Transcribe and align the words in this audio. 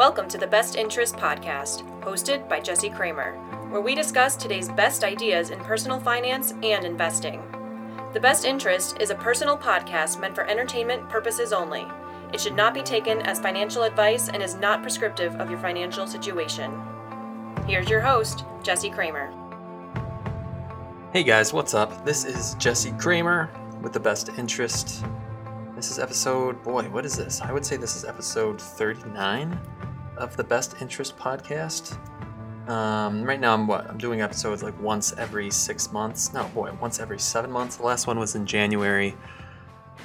Welcome 0.00 0.28
to 0.28 0.38
the 0.38 0.46
Best 0.46 0.76
Interest 0.76 1.14
Podcast, 1.14 1.86
hosted 2.00 2.48
by 2.48 2.58
Jesse 2.58 2.88
Cramer, 2.88 3.32
where 3.68 3.82
we 3.82 3.94
discuss 3.94 4.34
today's 4.34 4.70
best 4.70 5.04
ideas 5.04 5.50
in 5.50 5.60
personal 5.60 6.00
finance 6.00 6.54
and 6.62 6.86
investing. 6.86 7.42
The 8.14 8.20
Best 8.20 8.46
Interest 8.46 8.96
is 8.98 9.10
a 9.10 9.14
personal 9.14 9.58
podcast 9.58 10.18
meant 10.18 10.34
for 10.34 10.46
entertainment 10.46 11.06
purposes 11.10 11.52
only. 11.52 11.86
It 12.32 12.40
should 12.40 12.56
not 12.56 12.72
be 12.72 12.80
taken 12.80 13.20
as 13.20 13.40
financial 13.40 13.82
advice 13.82 14.30
and 14.30 14.42
is 14.42 14.54
not 14.54 14.80
prescriptive 14.80 15.34
of 15.34 15.50
your 15.50 15.58
financial 15.58 16.06
situation. 16.06 16.72
Here's 17.66 17.90
your 17.90 18.00
host, 18.00 18.46
Jesse 18.62 18.88
Cramer. 18.88 19.30
Hey 21.12 21.24
guys, 21.24 21.52
what's 21.52 21.74
up? 21.74 22.06
This 22.06 22.24
is 22.24 22.54
Jesse 22.54 22.92
Cramer 22.92 23.50
with 23.82 23.92
the 23.92 24.00
Best 24.00 24.30
Interest. 24.38 25.04
This 25.76 25.90
is 25.90 25.98
episode, 25.98 26.62
boy, 26.62 26.84
what 26.84 27.04
is 27.04 27.18
this? 27.18 27.42
I 27.42 27.52
would 27.52 27.66
say 27.66 27.76
this 27.76 27.96
is 27.96 28.06
episode 28.06 28.58
39 28.58 29.60
of 30.20 30.36
the 30.36 30.44
Best 30.44 30.76
Interest 30.80 31.16
podcast. 31.16 31.96
Um, 32.68 33.24
right 33.24 33.40
now, 33.40 33.54
I'm 33.54 33.66
what? 33.66 33.88
I'm 33.88 33.98
doing 33.98 34.20
episodes 34.20 34.62
like 34.62 34.80
once 34.80 35.12
every 35.16 35.50
six 35.50 35.90
months. 35.90 36.32
No, 36.32 36.44
boy, 36.54 36.70
once 36.80 37.00
every 37.00 37.18
seven 37.18 37.50
months. 37.50 37.76
The 37.76 37.84
last 37.84 38.06
one 38.06 38.18
was 38.18 38.36
in 38.36 38.46
January. 38.46 39.16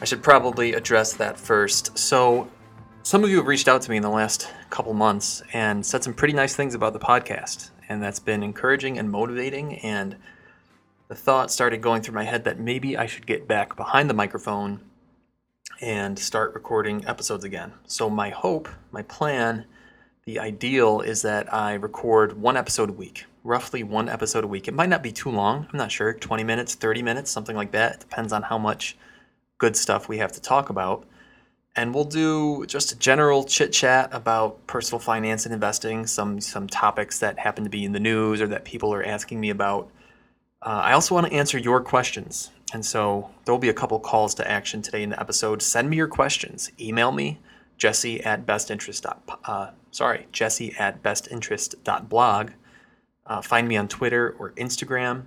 I 0.01 0.05
should 0.05 0.23
probably 0.23 0.73
address 0.73 1.13
that 1.13 1.39
first. 1.39 1.97
So, 1.97 2.49
some 3.03 3.23
of 3.23 3.29
you 3.29 3.37
have 3.37 3.45
reached 3.45 3.67
out 3.67 3.81
to 3.83 3.91
me 3.91 3.97
in 3.97 4.03
the 4.03 4.09
last 4.09 4.51
couple 4.69 4.93
months 4.93 5.43
and 5.53 5.85
said 5.85 6.03
some 6.03 6.13
pretty 6.13 6.33
nice 6.33 6.55
things 6.55 6.73
about 6.73 6.93
the 6.93 6.99
podcast, 6.99 7.69
and 7.87 8.01
that's 8.01 8.19
been 8.19 8.41
encouraging 8.41 8.97
and 8.97 9.11
motivating. 9.11 9.75
And 9.79 10.15
the 11.07 11.15
thought 11.15 11.51
started 11.51 11.81
going 11.81 12.01
through 12.01 12.15
my 12.15 12.23
head 12.23 12.45
that 12.45 12.59
maybe 12.59 12.97
I 12.97 13.05
should 13.05 13.27
get 13.27 13.47
back 13.47 13.75
behind 13.75 14.09
the 14.09 14.15
microphone 14.15 14.79
and 15.81 16.17
start 16.17 16.53
recording 16.53 17.05
episodes 17.05 17.43
again. 17.43 17.73
So, 17.85 18.09
my 18.09 18.29
hope, 18.29 18.69
my 18.91 19.03
plan, 19.03 19.65
the 20.25 20.39
ideal 20.39 21.01
is 21.01 21.21
that 21.21 21.53
I 21.53 21.73
record 21.73 22.41
one 22.41 22.57
episode 22.57 22.89
a 22.89 22.93
week, 22.93 23.25
roughly 23.43 23.83
one 23.83 24.09
episode 24.09 24.43
a 24.43 24.47
week. 24.47 24.67
It 24.67 24.73
might 24.73 24.89
not 24.89 25.03
be 25.03 25.11
too 25.11 25.29
long, 25.29 25.67
I'm 25.71 25.77
not 25.77 25.91
sure 25.91 26.13
20 26.13 26.43
minutes, 26.43 26.73
30 26.73 27.03
minutes, 27.03 27.29
something 27.29 27.55
like 27.55 27.71
that. 27.73 27.95
It 27.95 27.99
depends 27.99 28.33
on 28.33 28.41
how 28.41 28.57
much 28.57 28.97
good 29.59 29.75
stuff 29.75 30.09
we 30.09 30.17
have 30.17 30.31
to 30.31 30.41
talk 30.41 30.69
about. 30.69 31.05
And 31.75 31.93
we'll 31.93 32.05
do 32.05 32.65
just 32.65 32.91
a 32.91 32.97
general 32.97 33.43
chit 33.43 33.71
chat 33.71 34.09
about 34.13 34.65
personal 34.65 34.99
finance 34.99 35.45
and 35.45 35.53
investing, 35.53 36.07
some, 36.07 36.41
some 36.41 36.67
topics 36.67 37.19
that 37.19 37.37
happen 37.37 37.63
to 37.63 37.69
be 37.69 37.85
in 37.85 37.91
the 37.91 37.99
news 37.99 38.41
or 38.41 38.47
that 38.47 38.65
people 38.65 38.93
are 38.93 39.03
asking 39.03 39.39
me 39.39 39.51
about. 39.51 39.91
Uh, 40.61 40.81
I 40.85 40.93
also 40.93 41.13
want 41.13 41.27
to 41.27 41.33
answer 41.33 41.59
your 41.59 41.81
questions. 41.81 42.49
And 42.73 42.83
so 42.83 43.29
there 43.43 43.53
will 43.53 43.59
be 43.59 43.69
a 43.69 43.73
couple 43.73 43.99
calls 43.99 44.33
to 44.35 44.49
action 44.49 44.81
today 44.81 45.03
in 45.03 45.11
the 45.11 45.19
episode. 45.19 45.61
Send 45.61 45.87
me 45.87 45.97
your 45.97 46.07
questions. 46.07 46.71
Email 46.79 47.11
me, 47.11 47.39
jesse 47.77 48.23
at 48.23 48.45
bestinterest. 48.45 49.05
Uh, 49.45 49.71
sorry, 49.91 50.27
jesse 50.31 50.75
at 50.77 51.01
bestinterest.blog. 51.03 52.51
Uh, 53.25 53.41
find 53.41 53.67
me 53.67 53.77
on 53.77 53.87
Twitter 53.87 54.35
or 54.37 54.51
Instagram. 54.51 55.23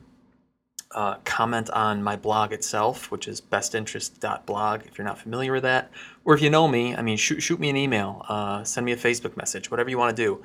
Uh, 0.92 1.16
comment 1.24 1.68
on 1.70 2.02
my 2.02 2.16
blog 2.16 2.52
itself, 2.52 3.10
which 3.10 3.28
is 3.28 3.42
bestinterest.blog, 3.42 4.86
if 4.86 4.96
you're 4.96 5.06
not 5.06 5.18
familiar 5.18 5.52
with 5.52 5.62
that. 5.62 5.90
Or 6.24 6.34
if 6.34 6.40
you 6.40 6.48
know 6.48 6.66
me, 6.66 6.96
I 6.96 7.02
mean, 7.02 7.18
shoot, 7.18 7.40
shoot 7.40 7.60
me 7.60 7.68
an 7.68 7.76
email, 7.76 8.24
uh, 8.28 8.64
send 8.64 8.86
me 8.86 8.92
a 8.92 8.96
Facebook 8.96 9.36
message, 9.36 9.70
whatever 9.70 9.90
you 9.90 9.98
want 9.98 10.16
to 10.16 10.22
do, 10.22 10.42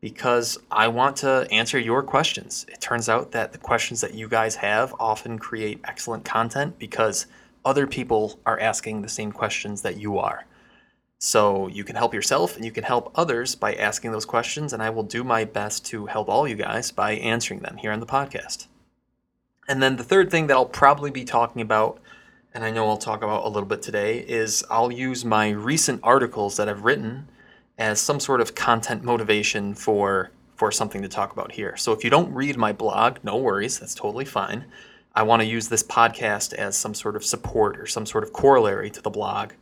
because 0.00 0.58
I 0.70 0.88
want 0.88 1.16
to 1.16 1.46
answer 1.50 1.78
your 1.78 2.02
questions. 2.02 2.64
It 2.68 2.80
turns 2.80 3.10
out 3.10 3.32
that 3.32 3.52
the 3.52 3.58
questions 3.58 4.00
that 4.00 4.14
you 4.14 4.28
guys 4.28 4.54
have 4.56 4.94
often 4.98 5.38
create 5.38 5.80
excellent 5.84 6.24
content 6.24 6.78
because 6.78 7.26
other 7.64 7.86
people 7.86 8.40
are 8.46 8.58
asking 8.58 9.02
the 9.02 9.08
same 9.08 9.30
questions 9.30 9.82
that 9.82 9.98
you 9.98 10.18
are. 10.18 10.46
So 11.24 11.68
you 11.68 11.84
can 11.84 11.94
help 11.94 12.14
yourself 12.14 12.56
and 12.56 12.64
you 12.64 12.72
can 12.72 12.82
help 12.82 13.12
others 13.14 13.54
by 13.54 13.74
asking 13.74 14.10
those 14.10 14.24
questions, 14.24 14.72
and 14.72 14.82
I 14.82 14.90
will 14.90 15.04
do 15.04 15.22
my 15.22 15.44
best 15.44 15.86
to 15.86 16.06
help 16.06 16.28
all 16.28 16.48
you 16.48 16.56
guys 16.56 16.90
by 16.90 17.12
answering 17.12 17.60
them 17.60 17.76
here 17.76 17.92
on 17.92 18.00
the 18.00 18.06
podcast. 18.06 18.66
And 19.68 19.80
then 19.80 19.94
the 19.94 20.02
third 20.02 20.32
thing 20.32 20.48
that 20.48 20.54
I'll 20.54 20.66
probably 20.66 21.12
be 21.12 21.24
talking 21.24 21.62
about, 21.62 22.00
and 22.52 22.64
I 22.64 22.72
know 22.72 22.88
I'll 22.88 22.96
talk 22.96 23.22
about 23.22 23.44
a 23.44 23.48
little 23.48 23.68
bit 23.68 23.82
today, 23.82 24.18
is 24.18 24.64
I'll 24.68 24.90
use 24.90 25.24
my 25.24 25.50
recent 25.50 26.00
articles 26.02 26.56
that 26.56 26.68
I've 26.68 26.82
written 26.82 27.28
as 27.78 28.00
some 28.00 28.18
sort 28.18 28.40
of 28.40 28.56
content 28.56 29.04
motivation 29.04 29.76
for 29.76 30.32
for 30.56 30.72
something 30.72 31.02
to 31.02 31.08
talk 31.08 31.32
about 31.32 31.52
here. 31.52 31.76
So 31.76 31.92
if 31.92 32.02
you 32.02 32.10
don't 32.10 32.34
read 32.34 32.56
my 32.56 32.72
blog, 32.72 33.18
no 33.22 33.36
worries, 33.36 33.78
that's 33.78 33.94
totally 33.94 34.24
fine. 34.24 34.64
I 35.14 35.22
want 35.22 35.40
to 35.40 35.46
use 35.46 35.68
this 35.68 35.84
podcast 35.84 36.52
as 36.52 36.76
some 36.76 36.94
sort 36.94 37.14
of 37.14 37.24
support 37.24 37.78
or 37.78 37.86
some 37.86 38.06
sort 38.06 38.24
of 38.24 38.32
corollary 38.32 38.90
to 38.90 39.00
the 39.00 39.08
blog 39.08 39.52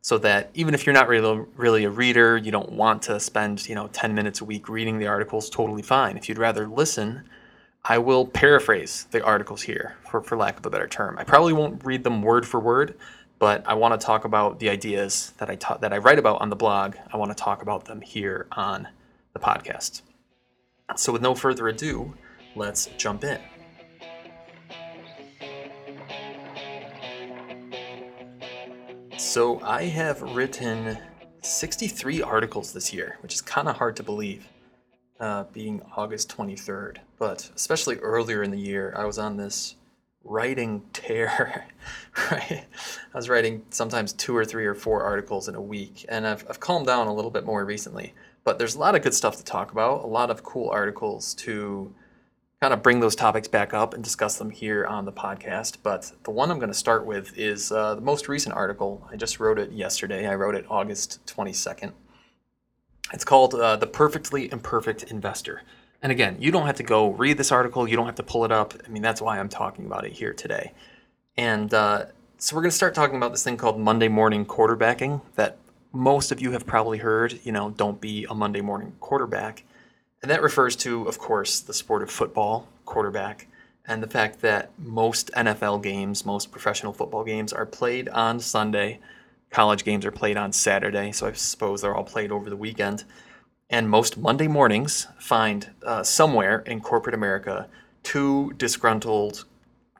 so 0.00 0.18
that 0.18 0.50
even 0.54 0.74
if 0.74 0.86
you're 0.86 0.94
not 0.94 1.08
really 1.08 1.44
really 1.56 1.84
a 1.84 1.90
reader, 1.90 2.36
you 2.36 2.50
don't 2.50 2.72
want 2.72 3.02
to 3.02 3.18
spend 3.20 3.68
you 3.68 3.74
know 3.74 3.88
10 3.88 4.14
minutes 4.14 4.40
a 4.40 4.44
week 4.44 4.68
reading 4.68 4.98
the 4.98 5.06
articles, 5.06 5.50
totally 5.50 5.82
fine. 5.82 6.16
If 6.16 6.28
you'd 6.28 6.38
rather 6.38 6.66
listen, 6.66 7.24
I 7.84 7.98
will 7.98 8.26
paraphrase 8.26 9.06
the 9.10 9.24
articles 9.24 9.62
here, 9.62 9.96
for, 10.08 10.20
for 10.20 10.36
lack 10.36 10.58
of 10.58 10.66
a 10.66 10.70
better 10.70 10.88
term. 10.88 11.16
I 11.18 11.24
probably 11.24 11.52
won't 11.52 11.84
read 11.84 12.04
them 12.04 12.22
word 12.22 12.46
for 12.46 12.60
word, 12.60 12.96
but 13.38 13.66
I 13.66 13.74
want 13.74 13.98
to 13.98 14.04
talk 14.04 14.24
about 14.24 14.58
the 14.58 14.68
ideas 14.68 15.32
that 15.38 15.48
I 15.48 15.54
ta- 15.56 15.78
that 15.78 15.92
I 15.92 15.98
write 15.98 16.18
about 16.18 16.40
on 16.40 16.50
the 16.50 16.56
blog. 16.56 16.96
I 17.12 17.16
want 17.16 17.30
to 17.30 17.42
talk 17.42 17.62
about 17.62 17.84
them 17.84 18.00
here 18.00 18.46
on 18.52 18.88
the 19.32 19.38
podcast. 19.38 20.02
So, 20.96 21.12
with 21.12 21.22
no 21.22 21.34
further 21.34 21.68
ado, 21.68 22.14
let's 22.54 22.86
jump 22.96 23.24
in. 23.24 23.38
So 29.18 29.60
I 29.64 29.82
have 29.82 30.22
written 30.22 30.96
63 31.42 32.22
articles 32.22 32.72
this 32.72 32.94
year, 32.94 33.18
which 33.20 33.34
is 33.34 33.40
kind 33.40 33.66
of 33.66 33.76
hard 33.76 33.96
to 33.96 34.04
believe, 34.04 34.46
uh, 35.18 35.42
being 35.52 35.82
August 35.96 36.32
23rd. 36.36 36.98
But 37.18 37.50
especially 37.56 37.96
earlier 37.96 38.44
in 38.44 38.52
the 38.52 38.60
year, 38.60 38.94
I 38.96 39.04
was 39.06 39.18
on 39.18 39.36
this 39.36 39.74
writing 40.22 40.84
tear. 40.92 41.66
right, 42.30 42.64
I 43.12 43.16
was 43.16 43.28
writing 43.28 43.64
sometimes 43.70 44.12
two 44.12 44.36
or 44.36 44.44
three 44.44 44.66
or 44.66 44.76
four 44.76 45.02
articles 45.02 45.48
in 45.48 45.56
a 45.56 45.60
week, 45.60 46.06
and 46.08 46.24
I've, 46.24 46.46
I've 46.48 46.60
calmed 46.60 46.86
down 46.86 47.08
a 47.08 47.14
little 47.14 47.32
bit 47.32 47.44
more 47.44 47.64
recently. 47.64 48.14
But 48.44 48.60
there's 48.60 48.76
a 48.76 48.78
lot 48.78 48.94
of 48.94 49.02
good 49.02 49.14
stuff 49.14 49.36
to 49.38 49.44
talk 49.44 49.72
about, 49.72 50.04
a 50.04 50.06
lot 50.06 50.30
of 50.30 50.44
cool 50.44 50.70
articles 50.70 51.34
to 51.34 51.92
kind 52.60 52.74
of 52.74 52.82
bring 52.82 53.00
those 53.00 53.14
topics 53.14 53.46
back 53.46 53.72
up 53.72 53.94
and 53.94 54.02
discuss 54.02 54.36
them 54.36 54.50
here 54.50 54.84
on 54.84 55.04
the 55.04 55.12
podcast. 55.12 55.76
But 55.82 56.12
the 56.24 56.30
one 56.30 56.50
I'm 56.50 56.58
going 56.58 56.72
to 56.72 56.78
start 56.78 57.06
with 57.06 57.36
is 57.38 57.70
uh, 57.70 57.94
the 57.94 58.00
most 58.00 58.28
recent 58.28 58.54
article. 58.54 59.06
I 59.10 59.16
just 59.16 59.38
wrote 59.38 59.58
it 59.58 59.70
yesterday. 59.70 60.26
I 60.26 60.34
wrote 60.34 60.56
it 60.56 60.66
August 60.68 61.24
22nd. 61.26 61.92
It's 63.12 63.24
called 63.24 63.54
uh, 63.54 63.76
The 63.76 63.86
Perfectly 63.86 64.50
Imperfect 64.50 65.04
Investor. 65.04 65.62
And 66.02 66.12
again, 66.12 66.36
you 66.40 66.50
don't 66.50 66.66
have 66.66 66.76
to 66.76 66.82
go 66.82 67.10
read 67.10 67.38
this 67.38 67.50
article, 67.50 67.88
you 67.88 67.96
don't 67.96 68.06
have 68.06 68.14
to 68.16 68.22
pull 68.22 68.44
it 68.44 68.52
up. 68.52 68.74
I 68.84 68.88
mean, 68.88 69.02
that's 69.02 69.20
why 69.20 69.38
I'm 69.38 69.48
talking 69.48 69.86
about 69.86 70.04
it 70.04 70.12
here 70.12 70.32
today. 70.32 70.72
And 71.36 71.72
uh, 71.72 72.06
so 72.36 72.54
we're 72.54 72.62
going 72.62 72.70
to 72.70 72.76
start 72.76 72.94
talking 72.94 73.16
about 73.16 73.32
this 73.32 73.42
thing 73.42 73.56
called 73.56 73.80
Monday 73.80 74.08
morning 74.08 74.44
quarterbacking 74.44 75.20
that 75.36 75.58
most 75.92 76.30
of 76.30 76.40
you 76.40 76.52
have 76.52 76.66
probably 76.66 76.98
heard. 76.98 77.40
You 77.44 77.52
know, 77.52 77.70
don't 77.70 78.00
be 78.00 78.26
a 78.28 78.34
Monday 78.34 78.60
morning 78.60 78.92
quarterback. 79.00 79.64
And 80.22 80.30
that 80.30 80.42
refers 80.42 80.74
to, 80.76 81.06
of 81.06 81.18
course, 81.18 81.60
the 81.60 81.74
sport 81.74 82.02
of 82.02 82.10
football, 82.10 82.68
quarterback, 82.84 83.46
and 83.86 84.02
the 84.02 84.08
fact 84.08 84.40
that 84.42 84.70
most 84.78 85.30
NFL 85.32 85.82
games, 85.82 86.26
most 86.26 86.50
professional 86.50 86.92
football 86.92 87.24
games 87.24 87.52
are 87.52 87.66
played 87.66 88.08
on 88.10 88.40
Sunday. 88.40 89.00
College 89.50 89.84
games 89.84 90.04
are 90.04 90.10
played 90.10 90.36
on 90.36 90.52
Saturday, 90.52 91.12
so 91.12 91.26
I 91.26 91.32
suppose 91.32 91.80
they're 91.80 91.94
all 91.94 92.04
played 92.04 92.30
over 92.32 92.50
the 92.50 92.56
weekend. 92.56 93.04
And 93.70 93.88
most 93.88 94.18
Monday 94.18 94.48
mornings 94.48 95.06
find 95.18 95.70
uh, 95.84 96.02
somewhere 96.02 96.60
in 96.60 96.80
corporate 96.80 97.14
America 97.14 97.68
two 98.02 98.52
disgruntled 98.56 99.44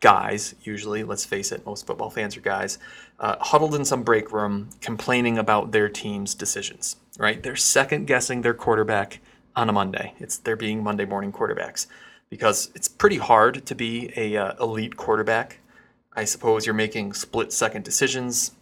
guys, 0.00 0.54
usually, 0.62 1.02
let's 1.02 1.24
face 1.24 1.52
it, 1.52 1.66
most 1.66 1.86
football 1.86 2.10
fans 2.10 2.36
are 2.36 2.40
guys, 2.40 2.78
uh, 3.20 3.36
huddled 3.40 3.74
in 3.74 3.84
some 3.84 4.02
break 4.02 4.32
room 4.32 4.68
complaining 4.80 5.38
about 5.38 5.72
their 5.72 5.88
team's 5.88 6.34
decisions, 6.34 6.96
right? 7.18 7.42
They're 7.42 7.56
second 7.56 8.06
guessing 8.06 8.42
their 8.42 8.54
quarterback 8.54 9.20
on 9.56 9.68
a 9.68 9.72
Monday. 9.72 10.14
It's 10.18 10.38
they're 10.38 10.56
being 10.56 10.82
Monday 10.82 11.04
morning 11.04 11.32
quarterbacks 11.32 11.86
because 12.30 12.70
it's 12.74 12.88
pretty 12.88 13.18
hard 13.18 13.64
to 13.66 13.74
be 13.74 14.12
a 14.16 14.36
uh, 14.36 14.54
elite 14.60 14.96
quarterback. 14.96 15.60
I 16.14 16.24
suppose 16.24 16.66
you're 16.66 16.74
making 16.74 17.14
split 17.14 17.52
second 17.52 17.84
decisions 17.84 18.52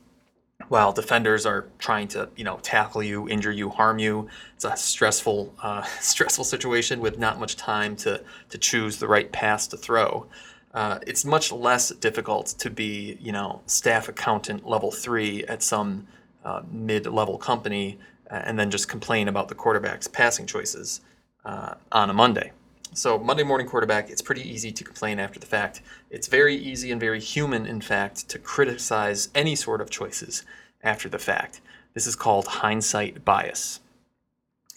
while 0.68 0.92
defenders 0.92 1.44
are 1.46 1.66
trying 1.78 2.08
to 2.08 2.28
you 2.36 2.44
know 2.44 2.58
tackle 2.62 3.02
you, 3.02 3.28
injure 3.28 3.52
you, 3.52 3.68
harm 3.70 3.98
you. 3.98 4.28
It's 4.54 4.64
a 4.64 4.76
stressful 4.76 5.54
uh, 5.62 5.82
stressful 6.00 6.44
situation 6.44 7.00
with 7.00 7.18
not 7.18 7.38
much 7.38 7.56
time 7.56 7.96
to 7.96 8.22
to 8.50 8.58
choose 8.58 8.98
the 8.98 9.08
right 9.08 9.30
pass 9.30 9.66
to 9.68 9.76
throw. 9.76 10.26
Uh, 10.74 10.98
it's 11.06 11.24
much 11.24 11.50
less 11.52 11.90
difficult 11.90 12.46
to 12.58 12.70
be 12.70 13.18
you 13.20 13.32
know 13.32 13.62
staff 13.66 14.08
accountant 14.08 14.66
level 14.66 14.90
three 14.90 15.44
at 15.44 15.62
some 15.62 16.06
uh, 16.44 16.62
mid 16.70 17.06
level 17.06 17.38
company 17.38 17.98
and 18.30 18.58
then 18.58 18.70
just 18.70 18.88
complain 18.88 19.28
about 19.28 19.48
the 19.48 19.54
quarterback's 19.54 20.08
passing 20.08 20.46
choices 20.46 21.00
uh, 21.44 21.74
on 21.92 22.10
a 22.10 22.12
Monday. 22.12 22.52
So, 22.92 23.18
Monday 23.18 23.42
morning 23.42 23.66
quarterback, 23.66 24.10
it's 24.10 24.22
pretty 24.22 24.48
easy 24.48 24.72
to 24.72 24.84
complain 24.84 25.18
after 25.18 25.38
the 25.38 25.46
fact. 25.46 25.82
It's 26.10 26.28
very 26.28 26.56
easy 26.56 26.90
and 26.90 27.00
very 27.00 27.20
human, 27.20 27.66
in 27.66 27.80
fact, 27.80 28.28
to 28.30 28.38
criticize 28.38 29.28
any 29.34 29.54
sort 29.54 29.80
of 29.80 29.90
choices 29.90 30.44
after 30.82 31.08
the 31.08 31.18
fact. 31.18 31.60
This 31.94 32.06
is 32.06 32.16
called 32.16 32.46
hindsight 32.46 33.24
bias. 33.24 33.80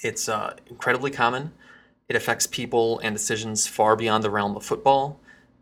It's 0.01 0.27
uh, 0.27 0.55
incredibly 0.67 1.11
common. 1.11 1.53
It 2.09 2.15
affects 2.15 2.47
people 2.47 2.99
and 2.99 3.15
decisions 3.15 3.67
far 3.67 3.95
beyond 3.95 4.23
the 4.23 4.29
realm 4.29 4.55
of 4.57 4.65
football, 4.65 5.19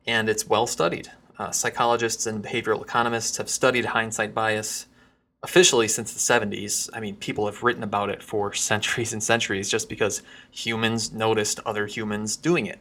and 0.08 0.30
it's 0.30 0.48
well 0.48 0.66
studied. 0.66 1.12
Uh, 1.38 1.52
psychologists 1.52 2.26
and 2.26 2.44
behavioral 2.44 2.82
economists 2.82 3.38
have 3.38 3.50
studied 3.50 3.86
hindsight 3.86 4.34
bias 4.34 4.87
officially 5.44 5.88
since 5.88 6.14
the 6.14 6.20
70s. 6.20 6.90
I 6.94 7.00
mean, 7.00 7.16
people 7.16 7.46
have 7.46 7.64
written 7.64 7.84
about 7.84 8.10
it 8.10 8.24
for 8.24 8.54
centuries 8.72 9.14
and 9.14 9.24
centuries 9.24 9.70
just 9.70 9.90
because 9.90 10.22
humans 10.52 11.12
noticed 11.12 11.60
other 11.66 11.88
humans 11.88 12.36
doing 12.36 12.66
it. 12.66 12.80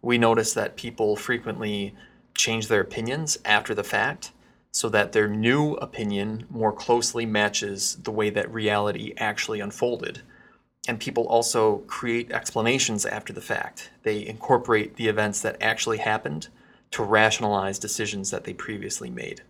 We 0.00 0.18
notice 0.18 0.54
that 0.54 0.76
people 0.76 1.16
frequently 1.16 1.94
change 2.34 2.68
their 2.68 2.80
opinions 2.80 3.38
after 3.44 3.74
the 3.74 3.84
fact 3.84 4.32
so 4.70 4.88
that 4.88 5.12
their 5.12 5.28
new 5.28 5.72
opinion 5.74 6.46
more 6.50 6.72
closely 6.72 7.26
matches 7.26 7.96
the 8.04 8.12
way 8.12 8.30
that 8.30 8.52
reality 8.52 9.12
actually 9.16 9.60
unfolded. 9.60 10.22
And 10.86 11.00
people 11.00 11.26
also 11.26 11.78
create 11.78 12.30
explanations 12.30 13.04
after 13.04 13.32
the 13.32 13.40
fact. 13.40 13.90
They 14.04 14.24
incorporate 14.24 14.96
the 14.96 15.08
events 15.08 15.40
that 15.42 15.60
actually 15.60 15.98
happened 15.98 16.48
to 16.92 17.02
rationalize 17.02 17.78
decisions 17.78 18.30
that 18.30 18.44
they 18.44 18.54
previously 18.54 19.10
made. 19.10 19.42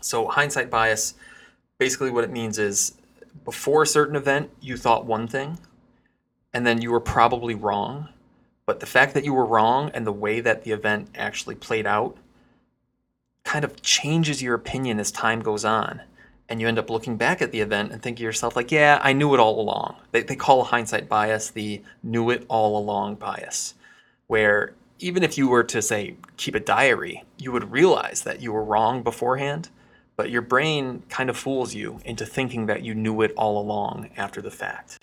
So, 0.00 0.28
hindsight 0.28 0.70
bias 0.70 1.14
basically 1.80 2.10
what 2.10 2.24
it 2.24 2.30
means 2.30 2.58
is 2.58 2.94
before 3.44 3.82
a 3.82 3.86
certain 3.86 4.14
event, 4.14 4.50
you 4.60 4.76
thought 4.76 5.06
one 5.06 5.26
thing, 5.26 5.58
and 6.52 6.66
then 6.66 6.82
you 6.82 6.92
were 6.92 7.00
probably 7.00 7.54
wrong. 7.54 8.10
But 8.66 8.80
the 8.80 8.86
fact 8.86 9.14
that 9.14 9.24
you 9.24 9.32
were 9.32 9.46
wrong 9.46 9.90
and 9.94 10.06
the 10.06 10.12
way 10.12 10.40
that 10.40 10.62
the 10.62 10.72
event 10.72 11.08
actually 11.14 11.54
played 11.54 11.86
out 11.86 12.18
kind 13.44 13.64
of 13.64 13.80
changes 13.80 14.42
your 14.42 14.54
opinion 14.54 15.00
as 15.00 15.10
time 15.10 15.40
goes 15.40 15.64
on. 15.64 16.02
And 16.50 16.60
you 16.60 16.68
end 16.68 16.78
up 16.78 16.90
looking 16.90 17.16
back 17.16 17.40
at 17.40 17.50
the 17.50 17.60
event 17.60 17.92
and 17.92 18.02
think 18.02 18.18
to 18.18 18.22
yourself, 18.22 18.56
like, 18.56 18.70
yeah, 18.70 19.00
I 19.02 19.14
knew 19.14 19.32
it 19.32 19.40
all 19.40 19.58
along. 19.58 19.96
They, 20.12 20.22
they 20.22 20.36
call 20.36 20.64
hindsight 20.64 21.08
bias 21.08 21.50
the 21.50 21.80
knew 22.02 22.28
it 22.28 22.44
all 22.48 22.76
along 22.76 23.14
bias, 23.14 23.74
where 24.26 24.74
even 24.98 25.22
if 25.22 25.38
you 25.38 25.48
were 25.48 25.64
to 25.64 25.80
say 25.80 26.16
keep 26.36 26.54
a 26.54 26.60
diary, 26.60 27.24
you 27.38 27.52
would 27.52 27.72
realize 27.72 28.22
that 28.24 28.42
you 28.42 28.52
were 28.52 28.64
wrong 28.64 29.02
beforehand, 29.02 29.70
but 30.20 30.28
your 30.28 30.42
brain 30.42 31.02
kind 31.08 31.30
of 31.30 31.36
fools 31.38 31.72
you 31.72 31.98
into 32.04 32.26
thinking 32.26 32.66
that 32.66 32.82
you 32.82 32.94
knew 32.94 33.22
it 33.22 33.32
all 33.38 33.58
along 33.58 34.10
after 34.18 34.42
the 34.42 34.50
fact. 34.50 34.98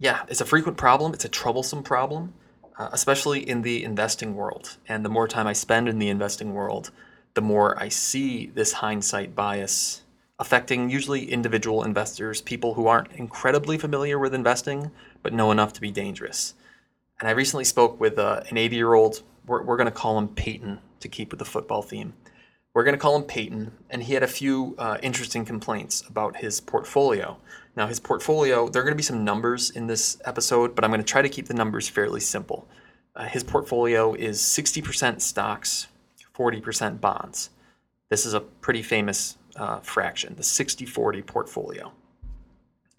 Yeah, 0.00 0.24
it's 0.26 0.40
a 0.40 0.44
frequent 0.44 0.76
problem, 0.76 1.14
it's 1.14 1.24
a 1.24 1.28
troublesome 1.28 1.84
problem, 1.84 2.34
uh, 2.76 2.88
especially 2.90 3.48
in 3.48 3.62
the 3.62 3.84
investing 3.84 4.34
world. 4.34 4.76
And 4.88 5.04
the 5.04 5.08
more 5.08 5.28
time 5.28 5.46
I 5.46 5.52
spend 5.52 5.88
in 5.88 6.00
the 6.00 6.08
investing 6.08 6.52
world, 6.52 6.90
the 7.34 7.40
more 7.40 7.80
I 7.80 7.90
see 7.90 8.46
this 8.46 8.72
hindsight 8.72 9.36
bias 9.36 10.02
affecting 10.40 10.90
usually 10.90 11.30
individual 11.30 11.84
investors, 11.84 12.40
people 12.40 12.74
who 12.74 12.88
aren't 12.88 13.12
incredibly 13.12 13.78
familiar 13.78 14.18
with 14.18 14.34
investing, 14.34 14.90
but 15.22 15.32
know 15.32 15.52
enough 15.52 15.72
to 15.74 15.80
be 15.80 15.92
dangerous. 15.92 16.54
And 17.20 17.28
I 17.28 17.32
recently 17.34 17.66
spoke 17.66 18.00
with 18.00 18.18
uh, 18.18 18.42
an 18.50 18.58
80 18.58 18.74
year 18.74 18.94
old, 18.94 19.22
we're, 19.46 19.62
we're 19.62 19.76
going 19.76 19.86
to 19.86 19.92
call 19.92 20.18
him 20.18 20.26
Peyton 20.26 20.80
to 20.98 21.08
keep 21.08 21.30
with 21.30 21.38
the 21.38 21.44
football 21.44 21.82
theme. 21.82 22.14
We're 22.72 22.84
going 22.84 22.94
to 22.94 23.00
call 23.00 23.16
him 23.16 23.24
Peyton, 23.24 23.72
and 23.90 24.04
he 24.04 24.14
had 24.14 24.22
a 24.22 24.28
few 24.28 24.76
uh, 24.78 24.98
interesting 25.02 25.44
complaints 25.44 26.04
about 26.08 26.36
his 26.36 26.60
portfolio. 26.60 27.36
Now, 27.74 27.88
his 27.88 27.98
portfolio, 27.98 28.68
there 28.68 28.82
are 28.82 28.84
going 28.84 28.92
to 28.92 28.96
be 28.96 29.02
some 29.02 29.24
numbers 29.24 29.70
in 29.70 29.88
this 29.88 30.18
episode, 30.24 30.76
but 30.76 30.84
I'm 30.84 30.90
going 30.90 31.00
to 31.00 31.06
try 31.06 31.20
to 31.20 31.28
keep 31.28 31.46
the 31.46 31.54
numbers 31.54 31.88
fairly 31.88 32.20
simple. 32.20 32.68
Uh, 33.16 33.24
his 33.24 33.42
portfolio 33.42 34.14
is 34.14 34.40
60% 34.40 35.20
stocks, 35.20 35.88
40% 36.36 37.00
bonds. 37.00 37.50
This 38.08 38.24
is 38.24 38.34
a 38.34 38.40
pretty 38.40 38.82
famous 38.82 39.36
uh, 39.56 39.80
fraction, 39.80 40.36
the 40.36 40.44
60 40.44 40.86
40 40.86 41.22
portfolio. 41.22 41.92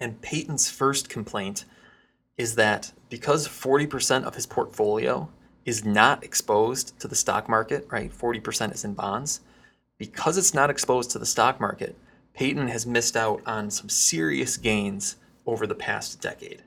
And 0.01 0.21
Peyton's 0.21 0.69
first 0.69 1.07
complaint 1.07 1.63
is 2.38 2.56
that 2.56 2.91
because 3.09 3.47
40% 3.47 4.23
of 4.23 4.35
his 4.35 4.45
portfolio 4.45 5.29
is 5.63 5.85
not 5.85 6.23
exposed 6.25 7.00
to 7.00 7.07
the 7.07 7.15
stock 7.15 7.47
market, 7.47 7.88
right? 7.89 8.12
40% 8.12 8.73
is 8.73 8.83
in 8.83 8.95
bonds. 8.95 9.39
Because 10.01 10.36
it's 10.36 10.56
not 10.56 10.71
exposed 10.71 11.12
to 11.12 11.19
the 11.19 11.27
stock 11.27 11.59
market, 11.59 11.95
Peyton 12.33 12.69
has 12.69 12.88
missed 12.88 13.15
out 13.15 13.39
on 13.45 13.69
some 13.69 13.88
serious 13.88 14.57
gains 14.57 15.18
over 15.45 15.68
the 15.68 15.75
past 15.75 16.19
decade. 16.19 16.63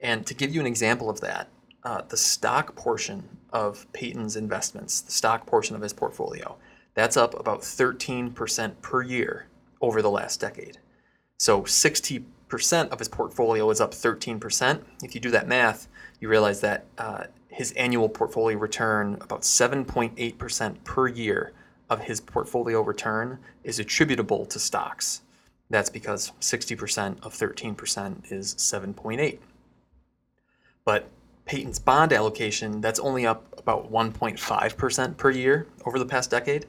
And 0.00 0.26
to 0.26 0.34
give 0.34 0.54
you 0.54 0.60
an 0.60 0.66
example 0.66 1.08
of 1.08 1.22
that, 1.22 1.48
uh, 1.82 2.02
the 2.06 2.18
stock 2.18 2.76
portion 2.76 3.38
of 3.54 3.90
Peyton's 3.94 4.36
investments, 4.36 5.00
the 5.00 5.12
stock 5.12 5.46
portion 5.46 5.74
of 5.76 5.80
his 5.80 5.94
portfolio, 5.94 6.58
that's 6.92 7.16
up 7.16 7.40
about 7.40 7.62
13% 7.62 8.82
per 8.82 9.00
year 9.00 9.46
over 9.80 10.02
the 10.02 10.10
last 10.10 10.38
decade. 10.38 10.76
So 11.38 11.62
60% 11.62 12.22
of 12.90 12.98
his 12.98 13.08
portfolio 13.08 13.70
is 13.70 13.80
up 13.80 13.92
13%. 13.92 14.82
If 15.02 15.14
you 15.14 15.22
do 15.22 15.30
that 15.30 15.48
math, 15.48 15.88
you 16.20 16.28
realize 16.28 16.60
that 16.60 16.84
uh, 16.98 17.24
his 17.48 17.72
annual 17.72 18.10
portfolio 18.10 18.58
return, 18.58 19.16
about 19.22 19.40
7.8% 19.40 20.84
per 20.84 21.08
year 21.08 21.54
of 21.92 22.00
his 22.00 22.20
portfolio 22.20 22.80
return, 22.80 23.38
is 23.64 23.78
attributable 23.78 24.46
to 24.46 24.58
stocks. 24.58 25.22
That's 25.68 25.90
because 25.90 26.32
60% 26.40 27.22
of 27.22 27.34
13% 27.34 28.32
is 28.32 28.54
7.8. 28.54 29.38
But 30.84 31.08
Peyton's 31.44 31.78
bond 31.78 32.12
allocation, 32.12 32.80
that's 32.80 32.98
only 32.98 33.26
up 33.26 33.46
about 33.58 33.92
1.5% 33.92 35.16
per 35.16 35.30
year 35.30 35.66
over 35.84 35.98
the 35.98 36.06
past 36.06 36.30
decade. 36.30 36.66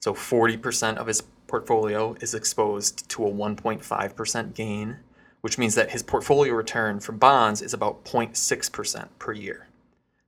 So 0.00 0.14
40% 0.14 0.96
of 0.96 1.06
his 1.06 1.22
portfolio 1.46 2.16
is 2.20 2.34
exposed 2.34 3.08
to 3.10 3.26
a 3.26 3.30
1.5% 3.30 4.54
gain, 4.54 4.96
which 5.42 5.58
means 5.58 5.74
that 5.74 5.90
his 5.90 6.02
portfolio 6.02 6.54
return 6.54 6.98
from 6.98 7.18
bonds 7.18 7.62
is 7.62 7.74
about 7.74 8.04
0.6% 8.04 9.08
per 9.18 9.32
year. 9.32 9.68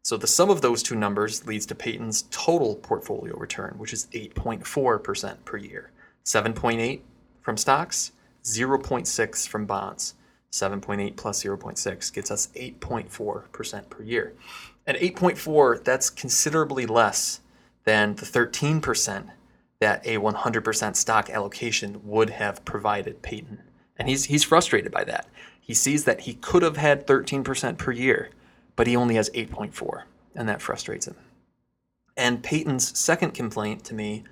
So 0.05 0.19
the 0.19 0.27
sum 0.27 0.51
of 0.51 0.61
those 0.61 0.83
two 0.83 0.97
numbers 0.97 1.47
leads 1.47 1.65
to 1.65 1.75
Peyton's 1.75 2.25
total 2.31 2.77
portfolio 2.77 3.39
return, 3.39 3.77
which 3.79 3.95
is 3.95 4.07
8.4% 4.13 5.45
per 5.47 5.57
year. 5.57 5.93
7.8 6.27 7.01
from 7.41 7.57
stocks, 7.57 8.13
0.6 8.45 9.49
from 9.49 9.65
bonds. 9.65 10.15
7.8 10.53 11.17
plus 11.17 11.43
0.6 11.43 12.13
gets 12.13 12.31
us 12.31 12.49
8.4% 12.49 13.89
per 13.89 14.03
year. 14.03 14.35
And 14.87 14.99
8.4, 14.99 15.83
that's 15.83 16.11
considerably 16.11 16.85
less 16.85 17.41
than 17.85 18.15
the 18.17 18.27
13% 18.27 19.31
that 19.81 20.07
a 20.07 20.19
100% 20.19 20.97
stock 20.97 21.31
allocation 21.31 22.01
would 22.05 22.29
have 22.29 22.63
provided 22.67 23.23
Peyton. 23.23 23.63
And 23.97 24.07
he's, 24.07 24.27
he's 24.27 24.45
frustrated 24.45 24.93
by 24.93 25.05
that. 25.05 25.29
He 25.59 25.73
sees 25.73 26.05
that 26.05 26.21
he 26.21 26.35
could 26.35 26.63
have 26.63 26.77
had 26.77 27.07
13% 27.07 27.79
per 27.79 27.91
year, 27.91 28.29
but 28.77 28.87
he 28.87 28.97
only 28.97 29.15
has 29.15 29.31
8.4, 29.31 30.03
and 30.35 30.49
that 30.49 30.63
frustrates 30.63 31.07
him. 31.07 31.17
And 32.17 32.43
Peyton's 32.43 32.97
second 32.97 33.33
complaint 33.33 33.85
to 33.85 33.95
me 33.95 34.25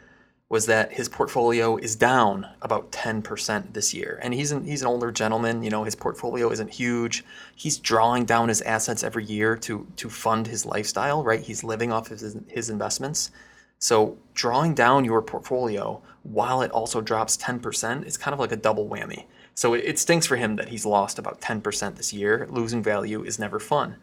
was 0.53 0.67
that 0.67 0.93
his 0.93 1.09
portfolio 1.09 1.79
is 1.79 1.97
down 1.97 2.47
about 2.61 2.93
10% 2.93 3.73
this 3.73 3.95
year. 3.95 4.21
And 4.23 4.35
he's 4.35 4.53
an, 4.53 4.67
he's 4.67 4.83
an 4.83 4.87
older 4.87 5.11
gentleman, 5.11 5.63
you 5.63 5.71
know, 5.71 5.83
his 5.83 5.95
portfolio 5.95 6.51
isn't 6.53 6.69
huge. 6.75 7.25
He's 7.57 7.79
drawing 7.79 8.27
down 8.27 8.51
his 8.51 8.61
assets 8.61 9.03
every 9.03 9.25
year 9.25 9.57
to, 9.57 9.87
to 9.97 10.11
fund 10.11 10.47
his 10.47 10.67
lifestyle, 10.67 11.25
right? 11.25 11.41
He's 11.41 11.65
living 11.65 11.91
off 11.91 12.11
of 12.11 12.21
his, 12.21 12.37
his 12.49 12.69
investments. 12.69 13.31
So 13.79 14.19
drawing 14.35 14.75
down 14.75 15.07
your 15.07 15.23
portfolio 15.23 16.03
while 16.23 16.61
it 16.61 16.71
also 16.71 17.01
drops 17.01 17.39
10% 17.39 18.07
is 18.07 18.19
kind 18.19 18.35
of 18.35 18.39
like 18.39 18.53
a 18.53 18.57
double 18.57 18.87
whammy. 18.87 19.25
So 19.55 19.73
it, 19.73 19.85
it 19.87 19.99
stinks 19.99 20.27
for 20.27 20.37
him 20.37 20.57
that 20.57 20.69
he's 20.69 20.85
lost 20.85 21.19
about 21.19 21.41
10% 21.41 21.97
this 21.97 22.13
year. 22.13 22.47
Losing 22.51 22.83
value 22.83 23.25
is 23.25 23.39
never 23.39 23.59
fun. 23.59 23.97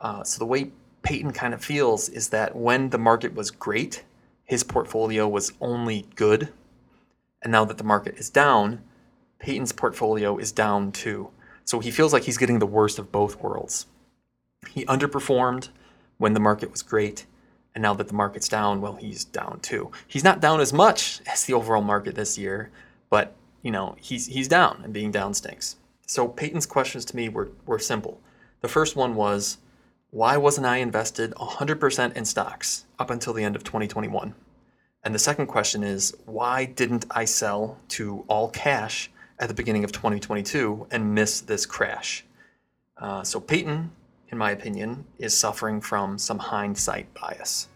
Uh, 0.00 0.24
so 0.24 0.38
the 0.38 0.46
way 0.46 0.72
Peyton 1.02 1.32
kind 1.32 1.54
of 1.54 1.64
feels 1.64 2.08
is 2.08 2.28
that 2.30 2.56
when 2.56 2.90
the 2.90 2.98
market 2.98 3.34
was 3.34 3.50
great, 3.50 4.04
his 4.44 4.64
portfolio 4.64 5.28
was 5.28 5.52
only 5.60 6.06
good. 6.16 6.48
And 7.42 7.52
now 7.52 7.64
that 7.64 7.78
the 7.78 7.84
market 7.84 8.16
is 8.16 8.30
down, 8.30 8.82
Peyton's 9.38 9.72
portfolio 9.72 10.36
is 10.38 10.52
down 10.52 10.92
too. 10.92 11.30
So 11.64 11.80
he 11.80 11.90
feels 11.90 12.12
like 12.12 12.24
he's 12.24 12.38
getting 12.38 12.58
the 12.58 12.66
worst 12.66 12.98
of 12.98 13.12
both 13.12 13.40
worlds. 13.40 13.86
He 14.68 14.84
underperformed 14.86 15.68
when 16.18 16.34
the 16.34 16.40
market 16.40 16.70
was 16.70 16.82
great, 16.82 17.26
and 17.74 17.80
now 17.80 17.94
that 17.94 18.08
the 18.08 18.14
market's 18.14 18.48
down, 18.48 18.80
well, 18.80 18.96
he's 18.96 19.24
down 19.24 19.60
too. 19.60 19.90
He's 20.06 20.24
not 20.24 20.40
down 20.40 20.60
as 20.60 20.72
much 20.72 21.20
as 21.26 21.44
the 21.44 21.54
overall 21.54 21.82
market 21.82 22.14
this 22.14 22.36
year, 22.36 22.70
but 23.08 23.34
you 23.62 23.70
know, 23.70 23.96
he's 24.00 24.26
he's 24.26 24.48
down, 24.48 24.80
and 24.84 24.92
being 24.92 25.10
down 25.10 25.32
stinks. 25.34 25.76
So 26.06 26.28
Peyton's 26.28 26.66
questions 26.66 27.04
to 27.06 27.16
me 27.16 27.28
were 27.28 27.50
were 27.66 27.78
simple. 27.78 28.20
The 28.60 28.68
first 28.68 28.96
one 28.96 29.14
was 29.14 29.58
why 30.12 30.36
wasn't 30.36 30.66
I 30.66 30.78
invested 30.78 31.32
100% 31.34 32.16
in 32.16 32.24
stocks 32.24 32.84
up 32.98 33.10
until 33.10 33.32
the 33.32 33.44
end 33.44 33.54
of 33.54 33.62
2021? 33.62 34.34
And 35.04 35.14
the 35.14 35.20
second 35.20 35.46
question 35.46 35.84
is, 35.84 36.16
why 36.26 36.64
didn't 36.64 37.06
I 37.12 37.24
sell 37.24 37.78
to 37.90 38.24
all 38.26 38.50
cash 38.50 39.10
at 39.38 39.46
the 39.46 39.54
beginning 39.54 39.84
of 39.84 39.92
2022 39.92 40.88
and 40.90 41.14
miss 41.14 41.40
this 41.40 41.64
crash? 41.64 42.24
Uh, 42.96 43.22
so 43.22 43.38
Peyton, 43.38 43.92
in 44.30 44.36
my 44.36 44.50
opinion, 44.50 45.04
is 45.18 45.36
suffering 45.36 45.80
from 45.80 46.18
some 46.18 46.38
hindsight 46.38 47.06
bias. 47.14 47.68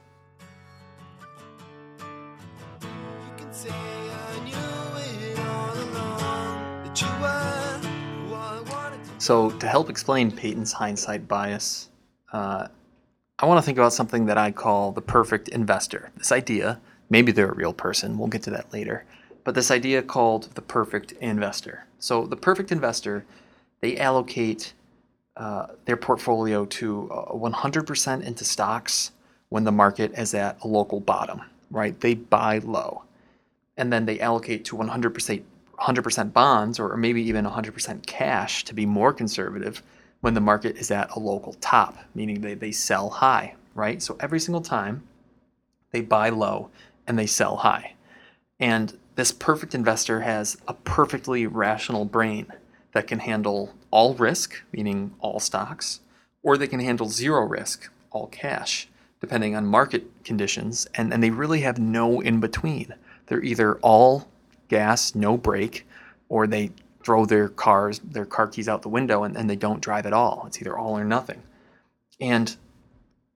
So, 9.19 9.51
to 9.53 9.67
help 9.67 9.89
explain 9.89 10.31
Peyton's 10.31 10.73
hindsight 10.73 11.27
bias, 11.27 11.89
uh, 12.35 12.67
I 13.39 13.47
want 13.47 13.59
to 13.59 13.63
think 13.63 13.79
about 13.79 13.93
something 13.93 14.27
that 14.27 14.37
I 14.37 14.51
call 14.51 14.91
the 14.91 15.01
perfect 15.01 15.49
investor. 15.49 16.11
This 16.17 16.33
idea, 16.33 16.81
maybe 17.09 17.31
they're 17.31 17.51
a 17.51 17.55
real 17.55 17.73
person, 17.73 18.19
we'll 18.19 18.29
get 18.29 18.43
to 18.43 18.51
that 18.51 18.73
later, 18.73 19.05
but 19.45 19.55
this 19.55 19.71
idea 19.71 20.03
called 20.03 20.51
the 20.55 20.63
perfect 20.63 21.13
investor. 21.13 21.87
So, 22.01 22.27
the 22.27 22.37
perfect 22.37 22.73
investor, 22.73 23.25
they 23.81 23.97
allocate 23.99 24.73
uh, 25.37 25.67
their 25.85 25.97
portfolio 25.97 26.65
to 26.65 27.11
uh, 27.13 27.33
100% 27.33 28.23
into 28.23 28.45
stocks 28.45 29.13
when 29.51 29.63
the 29.63 29.73
market 29.73 30.13
is 30.19 30.35
at 30.35 30.61
a 30.63 30.67
local 30.67 30.99
bottom, 30.99 31.41
right? 31.71 31.99
They 32.01 32.15
buy 32.15 32.59
low. 32.59 33.05
And 33.77 33.93
then 33.93 34.07
they 34.07 34.19
allocate 34.21 34.65
to 34.67 34.77
100% 34.77 35.43
100% 35.79 36.33
bonds 36.33 36.79
or 36.79 36.97
maybe 36.97 37.21
even 37.23 37.45
100% 37.45 38.07
cash 38.07 38.65
to 38.65 38.73
be 38.75 38.87
more 38.87 39.13
conservative 39.13 39.83
when 40.25 40.33
the 40.33 40.41
market 40.41 40.79
is 40.79 40.91
at 40.91 41.15
a 41.15 41.19
local 41.19 41.53
top, 41.61 41.99
meaning 42.15 42.41
they, 42.41 42.55
they 42.55 42.73
sell 42.73 43.11
high, 43.11 43.55
right? 43.75 44.01
So 44.01 44.17
every 44.21 44.41
single 44.41 44.63
time 44.63 45.03
they 45.91 46.01
buy 46.01 46.31
low 46.31 46.71
and 47.07 47.19
they 47.19 47.27
sell 47.27 47.57
high. 47.57 47.93
And 48.59 48.97
this 49.17 49.33
perfect 49.33 49.75
investor 49.75 50.23
has 50.23 50.57
a 50.67 50.73
perfectly 50.73 51.47
rational 51.47 52.07
brain 52.07 52.47
that 52.93 53.07
can 53.07 53.19
handle 53.19 53.75
all 53.91 54.15
risk, 54.15 54.63
meaning 54.73 55.15
all 55.21 55.41
stocks, 55.41 56.01
or 56.43 56.57
they 56.57 56.69
can 56.69 56.81
handle 56.81 57.11
zero 57.11 57.45
risk, 57.45 57.91
all 58.11 58.29
cash, 58.29 58.89
depending 59.21 59.55
on 59.55 59.67
market 59.67 60.07
conditions. 60.25 60.87
And, 60.95 61.13
and 61.13 61.23
they 61.23 61.29
really 61.29 61.61
have 61.61 61.79
no 61.79 62.23
in 62.23 62.41
between. 62.41 62.95
They're 63.27 63.45
either 63.45 63.75
all 63.81 64.27
gas, 64.69 65.15
no 65.15 65.37
brake, 65.37 65.87
or 66.31 66.47
they 66.47 66.71
throw 67.05 67.27
their 67.27 67.49
cars, 67.49 68.01
their 68.01 68.25
car 68.25 68.49
keys 68.49 68.69
out 68.69 68.83
the 68.83 68.89
window 68.89 69.25
and, 69.25 69.37
and 69.37 69.49
they 69.49 69.57
don't 69.57 69.81
drive 69.81 70.07
at 70.07 70.13
all. 70.13 70.45
It's 70.47 70.61
either 70.61 70.77
all 70.77 70.99
or 70.99 71.05
nothing. 71.05 71.43
And 72.21 72.57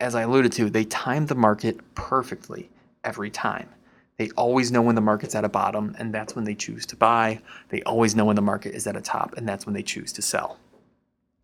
as 0.00 0.14
I 0.14 0.22
alluded 0.22 0.52
to, 0.52 0.70
they 0.70 0.84
time 0.84 1.26
the 1.26 1.34
market 1.34 1.78
perfectly 1.94 2.70
every 3.04 3.30
time. 3.30 3.68
They 4.16 4.30
always 4.30 4.72
know 4.72 4.82
when 4.82 4.96
the 4.96 5.00
market's 5.00 5.34
at 5.34 5.44
a 5.44 5.48
bottom, 5.48 5.94
and 5.98 6.12
that's 6.12 6.34
when 6.34 6.44
they 6.44 6.54
choose 6.54 6.84
to 6.86 6.96
buy. 6.96 7.40
They 7.68 7.82
always 7.82 8.16
know 8.16 8.24
when 8.24 8.36
the 8.36 8.42
market 8.42 8.74
is 8.74 8.86
at 8.86 8.96
a 8.96 9.00
top, 9.00 9.36
and 9.36 9.48
that's 9.48 9.64
when 9.64 9.74
they 9.74 9.82
choose 9.82 10.12
to 10.14 10.22
sell. 10.22 10.58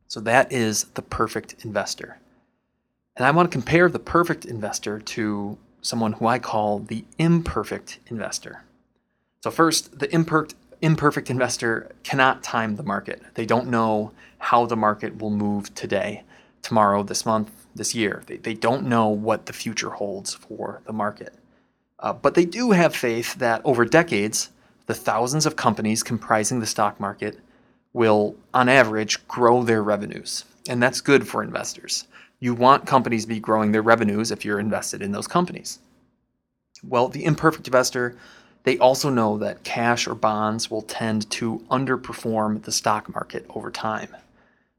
So 0.09 0.21
that 0.21 0.51
is 0.51 0.85
the 0.95 1.03
perfect 1.03 1.65
investor. 1.65 2.19
And 3.17 3.25
I 3.25 3.31
want 3.31 3.51
to 3.51 3.55
compare 3.55 3.89
the 3.89 4.01
perfect 4.01 4.45
investor 4.45 4.99
to 4.99 5.57
someone 5.83 6.15
who 6.15 6.27
I 6.27 6.41
call 6.41 6.81
the 6.81 7.05
imperfect 7.19 8.01
investor. 8.09 8.65
So, 9.41 9.51
first, 9.51 9.99
the 9.99 10.13
imperfect, 10.13 10.55
imperfect 10.85 11.31
investor 11.31 11.91
cannot 12.03 12.43
time 12.43 12.77
the 12.77 12.83
market. 12.83 13.23
They 13.35 13.47
don't 13.47 13.69
know 13.69 14.13
how 14.39 14.67
the 14.67 14.77
market 14.77 15.19
will 15.19 15.31
move 15.31 15.75
today, 15.75 16.23
tomorrow, 16.63 17.03
this 17.03 17.25
month, 17.25 17.51
this 17.75 17.95
year. 17.95 18.23
They, 18.27 18.37
they 18.37 18.55
don't 18.55 18.87
know 18.87 19.09
what 19.09 19.47
the 19.47 19.53
future 19.53 19.91
holds 19.91 20.35
for 20.35 20.83
the 20.87 20.93
market. 20.93 21.33
Uh, 21.99 22.13
but 22.13 22.35
they 22.35 22.45
do 22.45 22.73
have 22.73 22.95
faith 22.95 23.35
that 23.37 23.63
over 23.65 23.87
decades, 23.87 24.51
the 24.87 24.95
thousands 24.95 25.47
of 25.47 25.57
companies 25.57 26.03
comprising 26.03 26.61
the 26.61 26.67
stock 26.67 27.01
market 27.01 27.39
will, 27.95 28.37
on 28.53 28.69
average, 28.69 29.27
grow 29.27 29.63
their 29.63 29.83
revenues. 29.83 30.45
And 30.69 30.83
that's 30.83 31.01
good 31.01 31.27
for 31.27 31.43
investors. 31.43 32.07
You 32.41 32.53
want 32.53 32.87
companies 32.87 33.23
to 33.23 33.29
be 33.29 33.41
growing 33.41 33.73
their 33.73 33.81
revenues 33.83 34.31
if 34.31 34.45
you're 34.45 34.61
invested 34.61 35.01
in 35.01 35.13
those 35.13 35.27
companies. 35.27 35.79
Well, 36.83 37.09
the 37.09 37.25
imperfect 37.25 37.67
investor, 37.67 38.17
they 38.65 38.79
also 38.79 39.09
know 39.11 39.39
that 39.39 39.63
cash 39.63 40.07
or 40.07 40.15
bonds 40.15 40.71
will 40.71 40.83
tend 40.83 41.31
to 41.31 41.59
underperform 41.71 42.63
the 42.63 42.73
stock 42.73 43.13
market 43.15 43.47
over 43.51 43.71
time. 43.71 44.15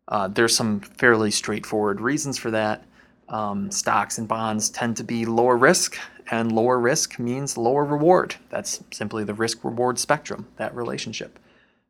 Uh, 0.08 0.28
there's 0.28 0.56
some 0.56 0.82
fairly 0.82 1.32
straightforward 1.32 2.02
reasons 2.02 2.38
for 2.38 2.52
that. 2.52 2.84
Um, 3.30 3.72
stocks 3.72 4.18
and 4.18 4.28
bonds 4.28 4.70
tend 4.70 4.98
to 4.98 5.04
be 5.04 5.26
lower 5.26 5.58
risk, 5.58 5.98
and 6.30 6.52
lower 6.52 6.80
risk 6.80 7.18
means 7.18 7.58
lower 7.58 7.84
reward. 7.86 8.36
That's 8.50 8.84
simply 8.92 9.24
the 9.24 9.34
risk 9.34 9.64
reward 9.64 9.98
spectrum, 9.98 10.48
that 10.58 10.76
relationship. 10.76 11.40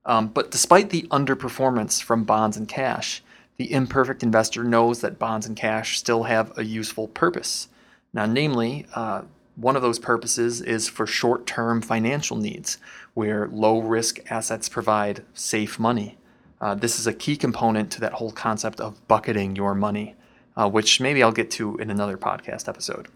Um, 0.05 0.27
but 0.27 0.51
despite 0.51 0.89
the 0.91 1.03
underperformance 1.03 2.01
from 2.01 2.23
bonds 2.23 2.57
and 2.57 2.67
cash, 2.67 3.23
the 3.57 3.71
imperfect 3.71 4.21
investor 4.21 4.63
knows 4.63 5.01
that 5.01 5.19
bonds 5.19 5.47
and 5.47 5.55
cash 5.55 5.97
still 5.97 6.23
have 6.23 6.57
a 6.57 6.63
useful 6.63 7.07
purpose. 7.07 7.69
Now, 8.13 8.25
namely, 8.25 8.85
uh, 8.93 9.23
one 9.55 9.75
of 9.75 9.81
those 9.81 9.99
purposes 9.99 10.61
is 10.61 10.87
for 10.87 11.07
short 11.07 11.45
term 11.45 11.81
financial 11.81 12.37
needs, 12.37 12.77
where 13.13 13.47
low 13.47 13.79
risk 13.79 14.19
assets 14.29 14.69
provide 14.69 15.23
safe 15.33 15.79
money. 15.79 16.17
Uh, 16.61 16.75
this 16.75 16.99
is 16.99 17.07
a 17.07 17.13
key 17.13 17.35
component 17.35 17.91
to 17.91 18.01
that 18.01 18.13
whole 18.13 18.31
concept 18.31 18.79
of 18.79 19.07
bucketing 19.07 19.55
your 19.55 19.75
money 19.75 20.15
uh, 20.55 20.69
which 20.69 20.99
maybe 21.01 21.21
I'll 21.21 21.31
get 21.31 21.51
to 21.51 21.77
in 21.77 21.89
another 21.89 22.17
podcast 22.17 22.67
episode. 22.67 23.07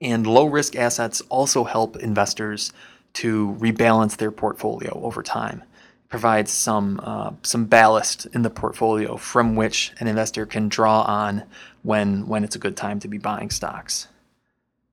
And 0.00 0.26
low 0.26 0.46
risk 0.46 0.76
assets 0.76 1.20
also 1.22 1.64
help 1.64 1.96
investors 1.96 2.72
to 3.14 3.56
rebalance 3.58 4.16
their 4.16 4.30
portfolio 4.30 5.00
over 5.02 5.22
time. 5.22 5.62
It 6.04 6.10
provides 6.10 6.52
some 6.52 7.00
uh, 7.02 7.32
some 7.42 7.64
ballast 7.64 8.26
in 8.26 8.42
the 8.42 8.50
portfolio 8.50 9.16
from 9.16 9.56
which 9.56 9.92
an 9.98 10.06
investor 10.06 10.44
can 10.44 10.68
draw 10.68 11.02
on 11.02 11.44
when 11.82 12.26
when 12.26 12.44
it's 12.44 12.56
a 12.56 12.60
good 12.60 12.76
time 12.76 13.00
to 13.00 13.08
be 13.08 13.18
buying 13.18 13.50
stocks. 13.50 14.08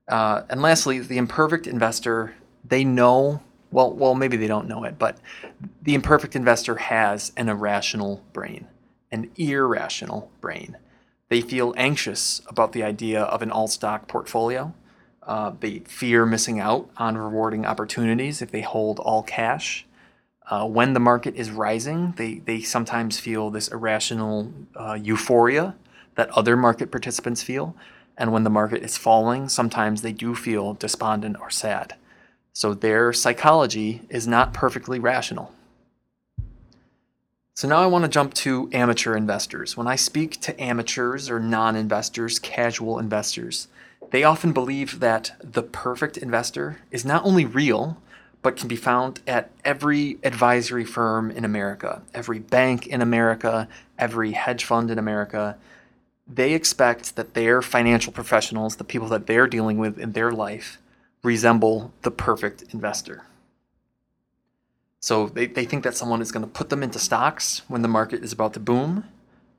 Uh, 0.08 0.44
and 0.50 0.62
lastly, 0.62 1.00
the 1.00 1.18
imperfect 1.18 1.68
investor 1.68 2.36
they 2.66 2.84
know 2.84 3.42
well 3.72 3.92
well 3.94 4.16
maybe 4.16 4.38
they 4.38 4.48
don't 4.48 4.68
know 4.68 4.84
it, 4.84 4.98
but 4.98 5.18
the 5.82 5.96
imperfect 5.96 6.36
investor 6.36 6.76
has 6.76 7.32
an 7.36 7.50
irrational 7.50 8.24
brain, 8.34 8.68
an 9.12 9.30
irrational 9.38 10.32
brain. 10.42 10.78
They 11.30 11.42
feel 11.42 11.74
anxious 11.78 12.42
about 12.48 12.74
the 12.74 12.84
idea 12.84 13.24
of 13.24 13.42
an 13.42 13.52
all 13.52 13.68
stock 13.68 14.08
portfolio. 14.08 14.74
Uh, 15.24 15.54
they 15.60 15.80
fear 15.80 16.26
missing 16.26 16.60
out 16.60 16.90
on 16.98 17.18
rewarding 17.18 17.66
opportunities 17.66 18.42
if 18.42 18.52
they 18.52 18.62
hold 18.62 19.00
all 19.00 19.24
cash. 19.24 19.86
Uh, 20.50 20.68
when 20.68 20.94
the 20.94 21.00
market 21.00 21.36
is 21.36 21.50
rising, 21.50 22.14
they, 22.18 22.36
they 22.40 22.62
sometimes 22.62 23.18
feel 23.20 23.50
this 23.50 23.70
irrational 23.70 24.52
uh, 24.76 24.94
euphoria 24.94 25.76
that 26.16 26.30
other 26.32 26.58
market 26.58 26.92
participants 26.92 27.42
feel. 27.42 27.76
And 28.18 28.32
when 28.32 28.44
the 28.44 28.50
market 28.50 28.84
is 28.84 28.98
falling, 28.98 29.50
sometimes 29.50 30.02
they 30.02 30.12
do 30.12 30.36
feel 30.36 30.74
despondent 30.74 31.38
or 31.40 31.50
sad. 31.50 31.96
So 32.54 32.74
their 32.74 33.12
psychology 33.14 34.02
is 34.10 34.28
not 34.28 34.54
perfectly 34.54 35.00
rational. 35.00 35.52
So 37.56 37.68
now 37.68 37.84
I 37.84 37.88
want 37.88 38.04
to 38.04 38.10
jump 38.10 38.34
to 38.36 38.70
amateur 38.74 39.16
investors. 39.16 39.78
When 39.78 39.88
I 39.88 39.96
speak 39.96 40.42
to 40.42 40.60
amateurs 40.62 41.30
or 41.30 41.40
non 41.40 41.76
investors, 41.76 42.40
casual 42.40 43.00
investors, 43.00 43.68
they 44.12 44.24
often 44.24 44.54
believe 44.54 45.00
that 45.00 45.34
the 45.40 45.64
perfect 45.64 46.18
investor 46.18 46.80
is 46.92 47.06
not 47.06 47.26
only 47.26 47.46
real, 47.46 47.98
but 48.44 48.58
can 48.58 48.68
be 48.68 48.76
found 48.76 49.22
at 49.26 49.50
every 49.64 50.18
advisory 50.24 50.84
firm 50.84 51.32
in 51.32 51.46
America, 51.46 52.02
every 52.14 52.40
bank 52.40 52.86
in 52.88 53.02
America, 53.02 53.68
every 53.98 54.34
hedge 54.34 54.66
fund 54.66 54.92
in 54.92 55.00
America. 55.00 55.58
They 56.28 56.54
expect 56.54 57.16
that 57.16 57.34
their 57.34 57.62
financial 57.62 58.14
professionals, 58.14 58.78
the 58.78 58.84
people 58.84 59.10
that 59.10 59.28
they're 59.28 59.48
dealing 59.48 59.78
with 59.78 60.00
in 60.00 60.14
their 60.14 60.32
life, 60.32 60.80
resemble 61.24 61.94
the 62.02 62.12
perfect 62.12 62.64
investor. 62.74 63.24
So 65.00 65.28
they, 65.28 65.48
they 65.48 65.66
think 65.66 65.84
that 65.84 65.98
someone 65.98 66.22
is 66.22 66.32
going 66.32 66.46
to 66.46 66.52
put 66.52 66.70
them 66.70 66.82
into 66.82 66.98
stocks 66.98 67.62
when 67.68 67.82
the 67.82 67.90
market 67.90 68.24
is 68.24 68.32
about 68.32 68.54
to 68.54 68.60
boom. 68.60 69.04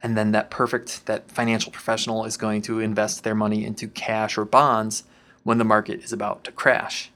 And 0.02 0.16
then 0.16 0.32
that 0.32 0.50
perfect, 0.50 1.06
that 1.06 1.30
financial 1.30 1.70
professional 1.70 2.24
is 2.24 2.36
going 2.36 2.62
to 2.62 2.80
invest 2.80 3.24
their 3.24 3.34
money 3.34 3.64
into 3.64 3.88
cash 3.88 4.38
or 4.38 4.44
bonds 4.44 5.04
when 5.42 5.58
the 5.58 5.64
market 5.64 6.02
is 6.02 6.12
about 6.12 6.44
to 6.44 6.52
crash. 6.52 7.10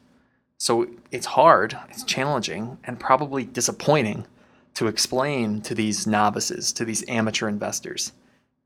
So 0.58 0.88
it's 1.10 1.26
hard, 1.26 1.78
it's 1.88 2.04
challenging, 2.04 2.78
and 2.84 2.98
probably 2.98 3.44
disappointing 3.44 4.26
to 4.74 4.88
explain 4.88 5.60
to 5.62 5.74
these 5.74 6.06
novices, 6.06 6.72
to 6.72 6.84
these 6.84 7.04
amateur 7.08 7.48
investors, 7.48 8.12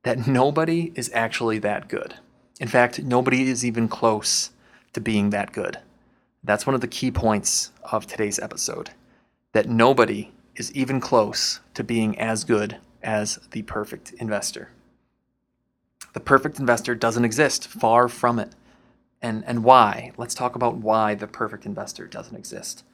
that 0.03 0.27
nobody 0.27 0.93
is 0.95 1.11
actually 1.15 1.59
that 1.61 1.89
good. 1.89 2.15
In 2.61 2.69
fact, 2.69 3.03
nobody 3.03 3.49
is 3.49 3.65
even 3.65 3.89
close 3.89 4.51
to 4.93 5.01
being 5.01 5.31
that 5.31 5.53
good. 5.53 5.79
That's 6.45 6.67
one 6.67 6.75
of 6.75 6.81
the 6.81 6.89
key 6.89 7.11
points 7.11 7.71
of 7.91 8.07
today's 8.07 8.39
episode 8.39 8.91
that 9.53 9.69
nobody 9.69 10.33
is 10.57 10.73
even 10.73 11.01
close 11.01 11.61
to 11.75 11.85
being 11.85 12.19
as 12.19 12.45
good 12.45 12.79
as 13.03 13.39
the 13.53 13.63
perfect 13.63 14.13
investor. 14.15 14.71
The 16.13 16.21
perfect 16.21 16.59
investor 16.59 16.95
doesn't 16.95 17.25
exist, 17.25 17.69
far 17.69 18.09
from 18.09 18.39
it. 18.39 18.51
And, 19.23 19.45
and 19.47 19.65
why? 19.65 20.13
Let's 20.17 20.35
talk 20.35 20.57
about 20.57 20.77
why 20.77 21.15
the 21.15 21.27
perfect 21.27 21.65
investor 21.65 22.07
doesn't 22.07 22.37
exist. 22.37 22.85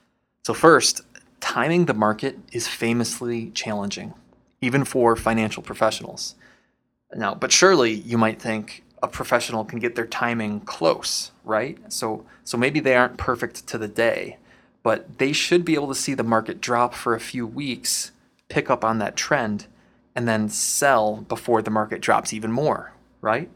So, 0.44 0.54
first, 0.54 1.00
timing 1.40 1.86
the 1.86 1.94
market 1.94 2.38
is 2.52 2.68
famously 2.68 3.50
challenging, 3.50 4.14
even 4.60 4.84
for 4.84 5.16
financial 5.16 5.62
professionals. 5.62 6.34
Now, 7.14 7.34
but 7.34 7.52
surely 7.52 7.92
you 7.92 8.18
might 8.18 8.40
think 8.40 8.84
a 9.02 9.08
professional 9.08 9.64
can 9.64 9.78
get 9.78 9.94
their 9.94 10.06
timing 10.06 10.60
close, 10.60 11.30
right? 11.44 11.78
So, 11.92 12.24
so 12.44 12.58
maybe 12.58 12.80
they 12.80 12.96
aren't 12.96 13.16
perfect 13.16 13.66
to 13.68 13.78
the 13.78 13.88
day, 13.88 14.38
but 14.82 15.18
they 15.18 15.32
should 15.32 15.64
be 15.64 15.74
able 15.74 15.88
to 15.88 15.94
see 15.94 16.14
the 16.14 16.22
market 16.22 16.60
drop 16.60 16.94
for 16.94 17.14
a 17.14 17.20
few 17.20 17.46
weeks, 17.46 18.12
pick 18.48 18.68
up 18.68 18.84
on 18.84 18.98
that 18.98 19.16
trend, 19.16 19.66
and 20.14 20.26
then 20.26 20.48
sell 20.48 21.16
before 21.16 21.62
the 21.62 21.70
market 21.70 22.00
drops 22.00 22.32
even 22.32 22.52
more, 22.52 22.92
right? 23.20 23.48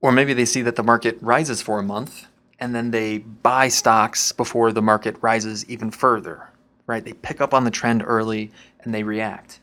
Or 0.00 0.12
maybe 0.12 0.34
they 0.34 0.44
see 0.44 0.62
that 0.62 0.76
the 0.76 0.82
market 0.82 1.18
rises 1.20 1.62
for 1.62 1.78
a 1.78 1.82
month 1.82 2.26
and 2.58 2.74
then 2.74 2.90
they 2.90 3.18
buy 3.18 3.68
stocks 3.68 4.32
before 4.32 4.72
the 4.72 4.82
market 4.82 5.16
rises 5.22 5.64
even 5.68 5.90
further, 5.90 6.50
right? 6.86 7.04
They 7.04 7.14
pick 7.14 7.40
up 7.40 7.54
on 7.54 7.64
the 7.64 7.70
trend 7.70 8.02
early 8.06 8.50
and 8.82 8.94
they 8.94 9.02
react. 9.02 9.60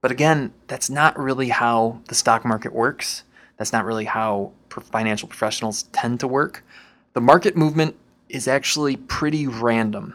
But 0.00 0.10
again, 0.10 0.52
that's 0.66 0.88
not 0.88 1.18
really 1.18 1.48
how 1.50 2.00
the 2.08 2.14
stock 2.14 2.44
market 2.44 2.72
works. 2.72 3.24
That's 3.58 3.72
not 3.72 3.84
really 3.84 4.06
how 4.06 4.52
financial 4.70 5.28
professionals 5.28 5.84
tend 5.92 6.20
to 6.20 6.28
work. 6.28 6.64
The 7.12 7.20
market 7.20 7.56
movement 7.56 7.96
is 8.28 8.48
actually 8.48 8.96
pretty 8.96 9.46
random. 9.46 10.14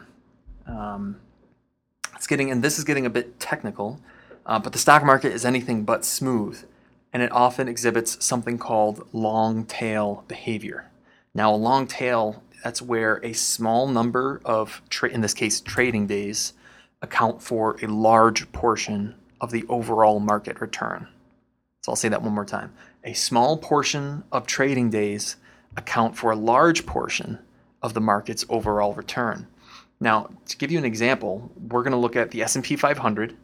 Um, 0.66 1.16
it's 2.14 2.26
getting, 2.26 2.50
and 2.50 2.64
this 2.64 2.78
is 2.78 2.84
getting 2.84 3.06
a 3.06 3.10
bit 3.10 3.38
technical, 3.38 4.00
uh, 4.46 4.58
but 4.58 4.72
the 4.72 4.78
stock 4.78 5.04
market 5.04 5.32
is 5.32 5.44
anything 5.44 5.84
but 5.84 6.04
smooth, 6.04 6.64
and 7.12 7.22
it 7.22 7.30
often 7.30 7.68
exhibits 7.68 8.24
something 8.24 8.58
called 8.58 9.06
long 9.12 9.64
tail 9.66 10.24
behavior. 10.26 10.90
Now, 11.34 11.54
a 11.54 11.56
long 11.56 11.86
tail, 11.86 12.42
that's 12.64 12.80
where 12.80 13.20
a 13.22 13.34
small 13.34 13.86
number 13.86 14.40
of, 14.44 14.80
tra- 14.88 15.10
in 15.10 15.20
this 15.20 15.34
case, 15.34 15.60
trading 15.60 16.06
days, 16.06 16.54
account 17.02 17.42
for 17.42 17.76
a 17.82 17.86
large 17.86 18.50
portion 18.52 19.14
of 19.40 19.50
the 19.50 19.64
overall 19.68 20.20
market 20.20 20.60
return. 20.60 21.08
So 21.82 21.92
I'll 21.92 21.96
say 21.96 22.08
that 22.08 22.22
one 22.22 22.32
more 22.32 22.44
time. 22.44 22.72
A 23.04 23.12
small 23.12 23.56
portion 23.56 24.24
of 24.32 24.46
trading 24.46 24.90
days 24.90 25.36
account 25.76 26.16
for 26.16 26.30
a 26.30 26.36
large 26.36 26.86
portion 26.86 27.38
of 27.82 27.94
the 27.94 28.00
market's 28.00 28.44
overall 28.48 28.94
return. 28.94 29.46
Now, 30.00 30.30
to 30.48 30.56
give 30.56 30.70
you 30.70 30.78
an 30.78 30.84
example, 30.84 31.50
we're 31.68 31.82
going 31.82 31.92
to 31.92 31.98
look 31.98 32.16
at 32.16 32.30
the 32.30 32.42
S&P 32.42 32.76
500 32.76 33.36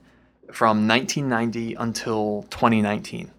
from 0.50 0.86
1990 0.88 1.74
until 1.74 2.46
2019. 2.50 3.30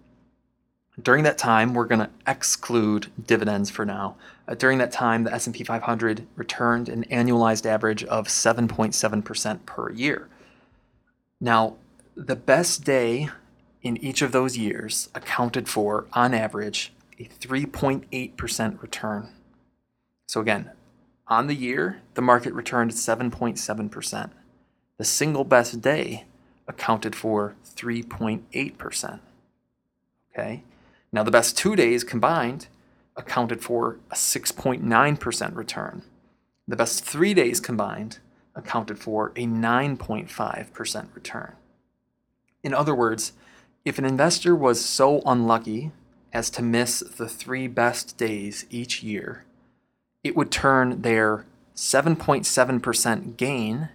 During 1.02 1.24
that 1.24 1.38
time, 1.38 1.74
we're 1.74 1.86
going 1.86 2.00
to 2.00 2.10
exclude 2.26 3.10
dividends 3.26 3.68
for 3.68 3.84
now. 3.84 4.16
Uh, 4.46 4.54
during 4.54 4.78
that 4.78 4.92
time, 4.92 5.24
the 5.24 5.32
S&P 5.32 5.64
500 5.64 6.26
returned 6.36 6.88
an 6.88 7.04
annualized 7.10 7.66
average 7.66 8.04
of 8.04 8.28
7.7% 8.28 9.66
per 9.66 9.90
year. 9.90 10.28
Now, 11.40 11.76
the 12.16 12.36
best 12.36 12.84
day 12.84 13.28
in 13.82 13.96
each 13.98 14.22
of 14.22 14.32
those 14.32 14.56
years 14.56 15.08
accounted 15.14 15.68
for, 15.68 16.06
on 16.12 16.32
average, 16.32 16.92
a 17.18 17.24
3.8% 17.24 18.82
return. 18.82 19.28
So 20.26 20.40
again, 20.40 20.70
on 21.26 21.46
the 21.46 21.54
year, 21.54 22.00
the 22.14 22.22
market 22.22 22.52
returned 22.52 22.92
7.7%. 22.92 24.30
The 24.96 25.04
single 25.04 25.44
best 25.44 25.80
day 25.80 26.24
accounted 26.68 27.16
for 27.16 27.56
3.8%. 27.76 29.20
Okay? 30.32 30.62
Now, 31.12 31.22
the 31.22 31.30
best 31.30 31.56
two 31.58 31.76
days 31.76 32.04
combined 32.04 32.68
accounted 33.16 33.62
for 33.62 33.98
a 34.10 34.14
6.9% 34.14 35.56
return. 35.56 36.02
The 36.66 36.76
best 36.76 37.04
three 37.04 37.34
days 37.34 37.60
combined 37.60 38.18
accounted 38.54 38.98
for 38.98 39.28
a 39.36 39.46
9.5% 39.46 41.14
return. 41.14 41.54
In 42.64 42.72
other 42.74 42.94
words, 42.94 43.32
if 43.84 43.98
an 43.98 44.06
investor 44.06 44.56
was 44.56 44.82
so 44.82 45.20
unlucky 45.26 45.92
as 46.32 46.48
to 46.50 46.62
miss 46.62 47.00
the 47.00 47.28
three 47.28 47.68
best 47.68 48.16
days 48.16 48.64
each 48.70 49.02
year, 49.02 49.44
it 50.24 50.34
would 50.34 50.50
turn 50.50 51.02
their 51.02 51.44
7.7% 51.76 53.36
gain 53.36 53.90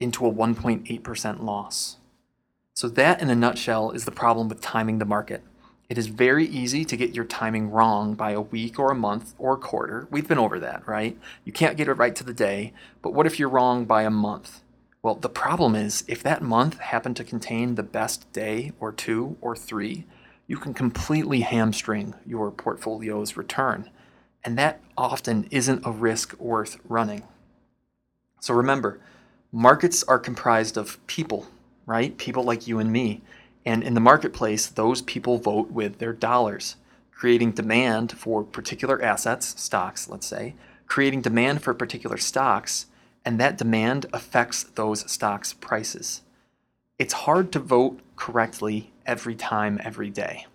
into 0.00 0.26
a 0.26 0.32
1.8% 0.32 1.44
loss. 1.44 1.96
So, 2.74 2.88
that 2.88 3.20
in 3.20 3.30
a 3.30 3.36
nutshell 3.36 3.92
is 3.92 4.04
the 4.04 4.10
problem 4.10 4.48
with 4.48 4.60
timing 4.60 4.98
the 4.98 5.04
market. 5.04 5.42
It 5.88 5.98
is 5.98 6.06
very 6.06 6.46
easy 6.46 6.84
to 6.84 6.96
get 6.96 7.14
your 7.14 7.24
timing 7.24 7.70
wrong 7.70 8.14
by 8.14 8.30
a 8.30 8.40
week 8.40 8.78
or 8.78 8.90
a 8.90 8.94
month 8.94 9.34
or 9.38 9.54
a 9.54 9.58
quarter. 9.58 10.08
We've 10.10 10.26
been 10.26 10.38
over 10.38 10.58
that, 10.60 10.86
right? 10.88 11.18
You 11.44 11.52
can't 11.52 11.76
get 11.76 11.88
it 11.88 11.94
right 11.94 12.14
to 12.16 12.24
the 12.24 12.32
day, 12.32 12.72
but 13.02 13.12
what 13.12 13.26
if 13.26 13.38
you're 13.38 13.48
wrong 13.48 13.84
by 13.84 14.02
a 14.02 14.10
month? 14.10 14.62
Well, 15.02 15.14
the 15.14 15.30
problem 15.30 15.74
is 15.74 16.04
if 16.08 16.22
that 16.22 16.42
month 16.42 16.78
happened 16.78 17.16
to 17.16 17.24
contain 17.24 17.74
the 17.74 17.82
best 17.82 18.30
day 18.32 18.72
or 18.78 18.92
two 18.92 19.36
or 19.40 19.56
three, 19.56 20.04
you 20.46 20.58
can 20.58 20.74
completely 20.74 21.40
hamstring 21.40 22.14
your 22.26 22.50
portfolio's 22.50 23.36
return. 23.36 23.88
And 24.44 24.58
that 24.58 24.80
often 24.98 25.46
isn't 25.50 25.86
a 25.86 25.90
risk 25.90 26.38
worth 26.38 26.78
running. 26.84 27.22
So 28.40 28.52
remember, 28.52 29.00
markets 29.52 30.02
are 30.04 30.18
comprised 30.18 30.76
of 30.76 31.04
people, 31.06 31.48
right? 31.86 32.16
People 32.18 32.42
like 32.42 32.66
you 32.66 32.78
and 32.78 32.92
me. 32.92 33.22
And 33.64 33.82
in 33.82 33.94
the 33.94 34.00
marketplace, 34.00 34.66
those 34.66 35.02
people 35.02 35.38
vote 35.38 35.70
with 35.70 35.98
their 35.98 36.12
dollars, 36.12 36.76
creating 37.10 37.52
demand 37.52 38.12
for 38.12 38.42
particular 38.42 39.00
assets, 39.02 39.60
stocks, 39.60 40.08
let's 40.08 40.26
say, 40.26 40.54
creating 40.86 41.20
demand 41.20 41.62
for 41.62 41.72
particular 41.72 42.16
stocks, 42.16 42.86
and 43.24 43.38
that 43.38 43.58
demand 43.58 44.06
affects 44.12 44.64
those 44.64 45.10
stocks' 45.10 45.52
prices. 45.52 46.22
It's 46.98 47.12
hard 47.12 47.52
to 47.52 47.58
vote 47.58 48.00
correctly 48.16 48.92
every 49.06 49.34
time, 49.34 49.80
every 49.82 50.10
day. 50.10 50.46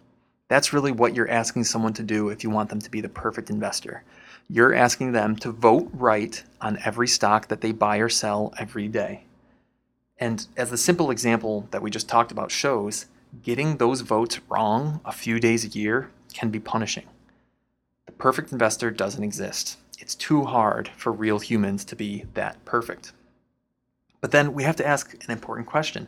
That's 0.47 0.73
really 0.73 0.91
what 0.91 1.15
you're 1.15 1.29
asking 1.29 1.63
someone 1.63 1.93
to 1.93 2.03
do 2.03 2.29
if 2.29 2.43
you 2.43 2.49
want 2.49 2.69
them 2.69 2.79
to 2.79 2.91
be 2.91 3.01
the 3.01 3.09
perfect 3.09 3.49
investor. 3.49 4.03
You're 4.47 4.75
asking 4.75 5.11
them 5.11 5.35
to 5.37 5.51
vote 5.51 5.89
right 5.91 6.43
on 6.61 6.77
every 6.85 7.07
stock 7.07 7.47
that 7.47 7.61
they 7.61 7.71
buy 7.71 7.97
or 7.97 8.09
sell 8.09 8.53
every 8.59 8.87
day. 8.87 9.23
And 10.19 10.45
as 10.55 10.69
the 10.69 10.77
simple 10.77 11.09
example 11.09 11.67
that 11.71 11.81
we 11.81 11.89
just 11.89 12.07
talked 12.07 12.31
about 12.31 12.51
shows, 12.51 13.07
getting 13.41 13.77
those 13.77 14.01
votes 14.01 14.39
wrong 14.47 15.01
a 15.03 15.11
few 15.11 15.39
days 15.39 15.65
a 15.65 15.69
year 15.69 16.11
can 16.33 16.51
be 16.51 16.59
punishing. 16.59 17.05
The 18.05 18.11
perfect 18.11 18.51
investor 18.51 18.91
doesn't 18.91 19.23
exist. 19.23 19.77
It's 19.99 20.15
too 20.15 20.45
hard 20.45 20.89
for 20.97 21.11
real 21.11 21.39
humans 21.39 21.85
to 21.85 21.95
be 21.95 22.25
that 22.33 22.63
perfect. 22.65 23.13
But 24.21 24.31
then 24.31 24.53
we 24.53 24.63
have 24.63 24.75
to 24.77 24.87
ask 24.87 25.13
an 25.23 25.31
important 25.31 25.67
question 25.67 26.07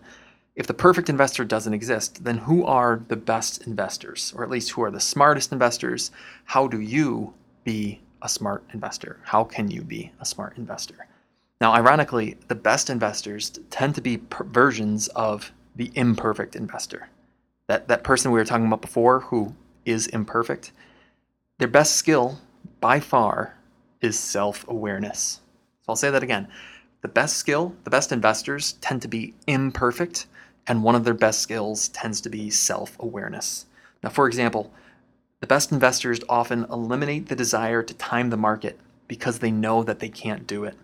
if 0.56 0.66
the 0.66 0.74
perfect 0.74 1.08
investor 1.08 1.46
doesn't 1.46 1.74
exist, 1.76 2.24
then 2.24 2.40
who 2.40 2.66
are 2.66 3.04
the 3.10 3.16
best 3.16 3.68
investors? 3.68 4.34
Or 4.36 4.44
at 4.44 4.50
least 4.50 4.72
who 4.72 4.82
are 4.82 4.90
the 4.90 5.00
smartest 5.00 5.52
investors? 5.52 6.10
How 6.46 6.68
do 6.68 6.82
you 6.82 7.36
be 7.64 8.02
a 8.24 8.28
smart 8.28 8.64
investor? 8.74 9.20
How 9.24 9.44
can 9.44 9.70
you 9.70 9.84
be 9.84 10.12
a 10.20 10.26
smart 10.26 10.58
investor? 10.58 11.08
Now, 11.62 11.74
ironically, 11.74 12.38
the 12.48 12.56
best 12.56 12.90
investors 12.90 13.52
tend 13.70 13.94
to 13.96 14.02
be 14.02 14.18
per- 14.18 14.46
versions 14.46 15.10
of 15.10 15.52
the 15.76 15.92
imperfect 15.94 16.56
investor. 16.56 17.10
That, 17.68 17.88
that 17.88 18.04
person 18.04 18.32
we 18.32 18.40
were 18.40 18.46
talking 18.46 18.66
about 18.66 18.82
before 18.82 19.20
who 19.20 19.56
is 19.86 20.08
imperfect, 20.08 20.72
their 21.60 21.68
best 21.68 21.96
skill 21.96 22.40
by 22.82 23.00
far 23.00 23.57
is 24.02 24.20
self 24.20 24.68
awareness. 24.68 25.42
So 25.82 25.90
I'll 25.90 25.96
say 25.96 26.10
that 26.10 26.24
again. 26.24 26.48
The 27.02 27.08
best 27.08 27.38
skill, 27.38 27.76
the 27.84 27.90
best 27.90 28.12
investors 28.12 28.74
tend 28.74 29.02
to 29.04 29.08
be 29.08 29.34
imperfect 29.48 30.28
and 30.68 30.84
one 30.84 30.96
of 30.96 31.06
their 31.06 31.14
best 31.14 31.42
skills 31.42 31.88
tends 31.90 32.22
to 32.22 32.30
be 32.30 32.50
self 32.50 32.98
awareness. 33.00 33.66
Now, 34.04 34.10
for 34.10 34.28
example, 34.28 34.72
the 35.40 35.48
best 35.48 35.72
investors 35.72 36.20
often 36.28 36.66
eliminate 36.66 37.28
the 37.28 37.36
desire 37.36 37.84
to 37.84 37.94
time 37.94 38.30
the 38.30 38.38
market 38.38 38.80
because 39.08 39.40
they 39.40 39.52
know 39.52 39.84
that 39.84 40.00
they 40.00 40.10
can't 40.10 40.46
do 40.46 40.66
it. 40.66 40.76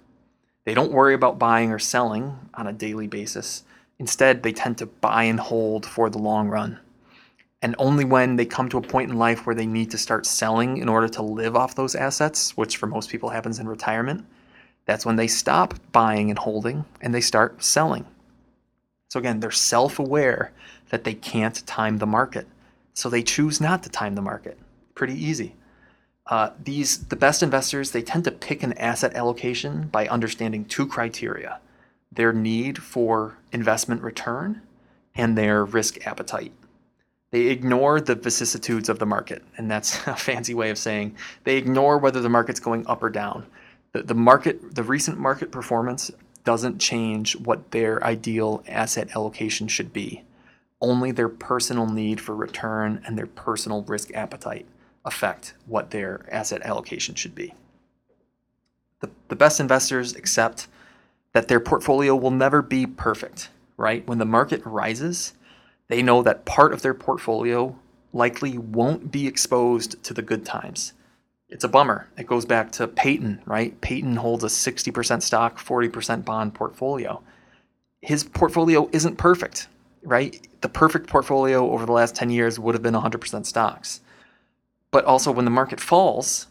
They 0.65 0.73
don't 0.73 0.93
worry 0.93 1.13
about 1.13 1.39
buying 1.39 1.71
or 1.71 1.79
selling 1.79 2.37
on 2.53 2.67
a 2.67 2.73
daily 2.73 3.07
basis. 3.07 3.63
Instead, 3.99 4.43
they 4.43 4.53
tend 4.53 4.77
to 4.77 4.85
buy 4.85 5.23
and 5.23 5.39
hold 5.39 5.85
for 5.85 6.09
the 6.09 6.17
long 6.17 6.47
run. 6.47 6.79
And 7.63 7.75
only 7.79 8.03
when 8.03 8.35
they 8.35 8.45
come 8.45 8.67
to 8.69 8.77
a 8.77 8.81
point 8.81 9.09
in 9.09 9.17
life 9.17 9.45
where 9.45 9.55
they 9.55 9.65
need 9.65 9.89
to 9.91 9.97
start 9.97 10.25
selling 10.25 10.77
in 10.77 10.89
order 10.89 11.07
to 11.07 11.21
live 11.21 11.55
off 11.55 11.75
those 11.75 11.95
assets, 11.95 12.57
which 12.57 12.75
for 12.75 12.87
most 12.87 13.09
people 13.09 13.29
happens 13.29 13.57
in 13.57 13.69
retirement, 13.69 14.25
that's 14.85 15.05
when 15.05 15.15
they 15.15 15.27
stop 15.27 15.73
buying 15.93 16.29
and 16.29 16.37
holding 16.37 16.83
and 16.99 17.15
they 17.15 17.21
start 17.21 17.63
selling. 17.63 18.05
So 19.07 19.17
again, 19.17 19.39
they're 19.39 19.49
self 19.49 19.97
aware 19.97 20.51
that 20.89 21.05
they 21.05 21.13
can't 21.13 21.65
time 21.65 21.99
the 21.99 22.05
market. 22.05 22.47
So 22.93 23.09
they 23.09 23.23
choose 23.23 23.61
not 23.61 23.81
to 23.83 23.89
time 23.89 24.15
the 24.15 24.21
market. 24.21 24.59
Pretty 24.93 25.15
easy. 25.15 25.55
Uh, 26.27 26.49
these 26.61 27.05
the 27.05 27.15
best 27.15 27.41
investors 27.41 27.91
they 27.91 28.01
tend 28.01 28.25
to 28.25 28.31
pick 28.31 28.61
an 28.63 28.73
asset 28.73 29.13
allocation 29.13 29.87
by 29.87 30.07
understanding 30.07 30.65
two 30.65 30.85
criteria 30.85 31.59
their 32.11 32.31
need 32.33 32.77
for 32.77 33.37
investment 33.51 34.01
return 34.01 34.61
and 35.15 35.37
their 35.37 35.65
risk 35.65 36.05
appetite 36.05 36.53
they 37.33 37.47
ignore 37.47 37.99
the 37.99 38.15
vicissitudes 38.15 38.87
of 38.87 38.99
the 38.99 39.05
market 39.05 39.43
and 39.57 39.69
that's 39.69 39.95
a 40.07 40.15
fancy 40.15 40.53
way 40.53 40.69
of 40.69 40.77
saying 40.77 41.15
they 41.43 41.57
ignore 41.57 41.97
whether 41.97 42.21
the 42.21 42.29
market's 42.29 42.61
going 42.61 42.87
up 42.87 43.03
or 43.03 43.09
down 43.09 43.45
the, 43.91 44.03
the 44.03 44.15
market 44.15 44.75
the 44.75 44.83
recent 44.83 45.19
market 45.19 45.51
performance 45.51 46.11
doesn't 46.43 46.79
change 46.79 47.35
what 47.37 47.71
their 47.71 48.03
ideal 48.03 48.63
asset 48.67 49.15
allocation 49.15 49.67
should 49.67 49.93
be. 49.93 50.23
Only 50.81 51.11
their 51.11 51.29
personal 51.29 51.87
need 51.87 52.19
for 52.19 52.35
return 52.35 53.01
and 53.05 53.17
their 53.17 53.27
personal 53.27 53.83
risk 53.83 54.13
appetite 54.13 54.65
affect 55.05 55.53
what 55.65 55.91
their 55.91 56.25
asset 56.29 56.61
allocation 56.63 57.15
should 57.15 57.35
be. 57.35 57.53
The, 58.99 59.09
the 59.29 59.35
best 59.35 59.59
investors 59.59 60.15
accept 60.15 60.67
that 61.31 61.47
their 61.47 61.59
portfolio 61.59 62.15
will 62.15 62.31
never 62.31 62.61
be 62.61 62.85
perfect, 62.85 63.49
right? 63.77 64.05
When 64.07 64.17
the 64.17 64.25
market 64.25 64.61
rises, 64.65 65.33
They 65.87 66.01
know 66.01 66.23
that 66.23 66.45
part 66.45 66.73
of 66.73 66.81
their 66.81 66.93
portfolio 66.93 67.77
likely 68.13 68.57
won't 68.57 69.11
be 69.11 69.27
exposed 69.27 70.01
to 70.03 70.13
the 70.13 70.21
good 70.21 70.45
times. 70.45 70.93
It's 71.49 71.63
a 71.63 71.69
bummer. 71.69 72.07
It 72.17 72.27
goes 72.27 72.45
back 72.45 72.71
to 72.73 72.87
Peyton, 72.87 73.41
right? 73.45 73.79
Peyton 73.81 74.15
holds 74.15 74.43
a 74.43 74.47
60% 74.47 75.21
stock, 75.21 75.59
40% 75.59 76.25
bond 76.25 76.53
portfolio. 76.53 77.21
His 78.01 78.23
portfolio 78.23 78.89
isn't 78.91 79.17
perfect, 79.17 79.67
right? 80.03 80.47
The 80.61 80.69
perfect 80.69 81.07
portfolio 81.07 81.69
over 81.71 81.85
the 81.85 81.91
last 81.91 82.15
10 82.15 82.29
years 82.29 82.59
would 82.59 82.75
have 82.75 82.81
been 82.81 82.95
100% 82.95 83.45
stocks. 83.45 84.01
But 84.91 85.05
also, 85.05 85.31
when 85.31 85.45
the 85.45 85.51
market 85.51 85.79
falls, 85.79 86.47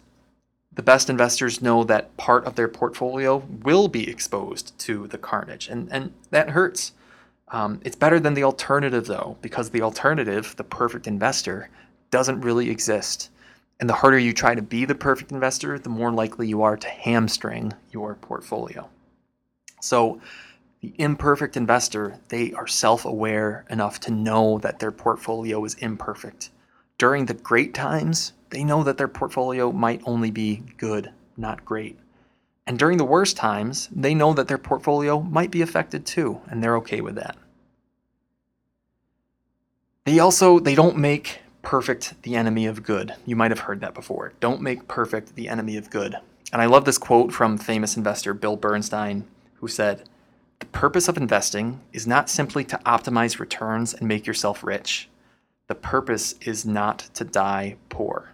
the 0.73 0.83
best 0.83 1.11
investors 1.11 1.61
know 1.61 1.85
that 1.85 2.16
part 2.16 2.45
of 2.45 2.55
their 2.55 2.68
portfolio 2.68 3.38
will 3.62 3.88
be 3.88 4.09
exposed 4.09 4.77
to 4.81 5.07
the 5.09 5.18
carnage, 5.18 5.68
and, 5.68 5.88
and 5.92 6.12
that 6.31 6.51
hurts. 6.51 6.92
Um, 7.53 7.81
it's 7.85 7.97
better 7.97 8.19
than 8.19 8.33
the 8.33 8.45
alternative, 8.45 9.07
though, 9.07 9.37
because 9.43 9.71
the 9.71 9.83
alternative, 9.83 10.55
the 10.57 10.65
perfect 10.65 11.07
investor, 11.07 11.69
doesn't 12.11 12.41
really 12.41 12.71
exist. 12.71 13.31
And 13.79 13.88
the 13.88 13.95
harder 13.95 14.19
you 14.19 14.33
try 14.33 14.55
to 14.55 14.62
be 14.62 14.87
the 14.87 14.95
perfect 14.95 15.33
investor, 15.33 15.79
the 15.79 15.91
more 15.91 16.11
likely 16.11 16.49
you 16.49 16.62
are 16.62 16.79
to 16.79 16.88
hamstring 16.88 17.75
your 17.91 18.15
portfolio. 18.15 18.88
So, 19.81 20.21
the 20.81 20.95
imperfect 20.99 21.57
investor, 21.57 22.19
they 22.29 22.53
are 22.55 22.67
self 22.67 23.05
aware 23.05 23.65
enough 23.69 24.01
to 24.01 24.11
know 24.11 24.59
that 24.59 24.79
their 24.79 24.91
portfolio 24.91 25.65
is 25.65 25.75
imperfect. 25.75 26.51
During 26.97 27.27
the 27.27 27.35
great 27.35 27.75
times, 27.75 28.33
they 28.51 28.65
know 28.65 28.83
that 28.83 28.97
their 28.97 29.09
portfolio 29.09 29.73
might 29.73 30.03
only 30.07 30.31
be 30.31 30.62
good, 30.79 31.11
not 31.37 31.65
great. 31.65 31.99
And 32.67 32.79
during 32.79 32.99
the 32.99 33.05
worst 33.05 33.37
times, 33.37 33.88
they 33.95 34.15
know 34.15 34.33
that 34.35 34.49
their 34.49 34.59
portfolio 34.59 35.21
might 35.21 35.51
be 35.51 35.62
affected 35.62 36.07
too, 36.07 36.41
and 36.49 36.62
they're 36.62 36.77
okay 36.77 37.01
with 37.01 37.17
that. 37.17 37.37
They 40.05 40.19
also 40.19 40.59
they 40.59 40.75
don't 40.75 40.97
make 40.97 41.41
perfect 41.62 42.21
the 42.23 42.35
enemy 42.35 42.67
of 42.67 42.83
good. 42.83 43.15
You 43.25 43.37
might 43.37 43.51
have 43.51 43.61
heard 43.61 43.81
that 43.81 43.95
before. 43.95 44.33
Don't 44.41 44.61
make 44.61 44.88
perfect 44.88 45.37
the 45.37 45.49
enemy 45.49 45.77
of 45.77 45.91
good. 45.91 46.17
And 46.53 46.61
I 46.61 46.67
love 46.67 46.85
this 46.85 46.99
quote 46.99 47.33
from 47.33 47.57
famous 47.57 47.97
investor 47.97 48.35
Bill 48.35 48.57
Bernstein, 48.57 49.25
who 49.55 49.69
said, 49.69 50.03
The 50.59 50.67
purpose 50.67 51.09
of 51.09 51.17
investing 51.17 51.81
is 51.93 52.07
not 52.07 52.29
simply 52.29 52.65
to 52.65 52.81
optimize 52.85 53.38
returns 53.38 53.95
and 53.95 54.07
make 54.09 54.27
yourself 54.27 54.62
rich. 54.62 55.09
The 55.69 55.75
purpose 55.77 56.35
is 56.43 56.67
not 56.67 57.09
to 57.15 57.25
die 57.25 57.77
poor. 57.88 58.33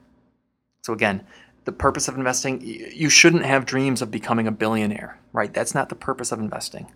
So, 0.83 0.92
again, 0.92 1.24
the 1.66 1.72
purpose 1.72 2.09
of 2.09 2.16
investing, 2.16 2.62
you 2.62 3.11
shouldn't 3.11 3.44
have 3.44 3.66
dreams 3.66 4.00
of 4.00 4.11
becoming 4.11 4.46
a 4.46 4.52
billionaire, 4.52 5.18
right? 5.35 5.52
That's 5.52 5.74
not 5.74 5.90
the 5.90 5.94
purpose 5.94 6.33
of 6.33 6.40
investing. 6.40 6.90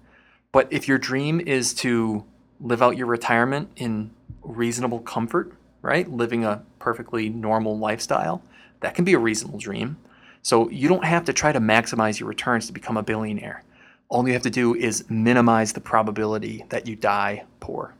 But 0.50 0.66
if 0.70 0.88
your 0.88 0.98
dream 0.98 1.40
is 1.40 1.74
to 1.74 2.24
live 2.60 2.82
out 2.82 2.96
your 2.96 3.06
retirement 3.06 3.70
in 3.76 4.10
reasonable 4.42 5.00
comfort, 5.00 5.52
right? 5.80 6.10
Living 6.10 6.44
a 6.44 6.62
perfectly 6.78 7.28
normal 7.28 7.78
lifestyle. 7.78 8.42
That 8.80 8.94
can 8.94 9.04
be 9.04 9.14
a 9.14 9.18
reasonable 9.18 9.58
dream. 9.58 9.96
So 10.42 10.68
you 10.70 10.88
don't 10.88 11.04
have 11.04 11.24
to 11.26 11.32
try 11.32 11.52
to 11.52 11.60
maximize 11.60 12.18
your 12.18 12.28
returns 12.28 12.66
to 12.66 12.72
become 12.72 12.96
a 12.96 13.02
billionaire. 13.02 13.62
All 14.08 14.26
you 14.26 14.34
have 14.34 14.42
to 14.42 14.50
do 14.50 14.74
is 14.74 15.08
minimize 15.08 15.72
the 15.72 15.80
probability 15.80 16.64
that 16.68 16.86
you 16.86 16.96
die 16.96 17.44
poor. 17.60 17.94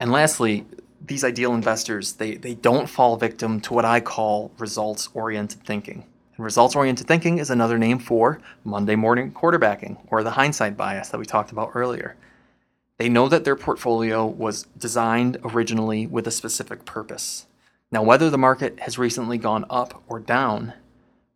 And 0.00 0.12
lastly, 0.12 0.66
these 1.04 1.24
ideal 1.24 1.54
investors, 1.54 2.14
they, 2.14 2.34
they 2.34 2.54
don't 2.54 2.88
fall 2.88 3.16
victim 3.16 3.60
to 3.62 3.72
what 3.72 3.84
I 3.84 4.00
call 4.00 4.52
results 4.58 5.08
oriented 5.14 5.64
thinking. 5.64 6.04
And 6.38 6.44
results 6.44 6.76
oriented 6.76 7.08
thinking 7.08 7.38
is 7.38 7.50
another 7.50 7.78
name 7.78 7.98
for 7.98 8.40
Monday 8.62 8.94
morning 8.94 9.32
quarterbacking 9.32 9.98
or 10.06 10.22
the 10.22 10.30
hindsight 10.30 10.76
bias 10.76 11.08
that 11.08 11.18
we 11.18 11.26
talked 11.26 11.50
about 11.50 11.72
earlier. 11.74 12.16
They 12.96 13.08
know 13.08 13.28
that 13.28 13.44
their 13.44 13.56
portfolio 13.56 14.24
was 14.24 14.68
designed 14.78 15.38
originally 15.42 16.06
with 16.06 16.28
a 16.28 16.30
specific 16.30 16.84
purpose. 16.84 17.46
Now, 17.90 18.04
whether 18.04 18.30
the 18.30 18.38
market 18.38 18.78
has 18.80 18.98
recently 18.98 19.36
gone 19.36 19.64
up 19.68 20.00
or 20.06 20.20
down, 20.20 20.74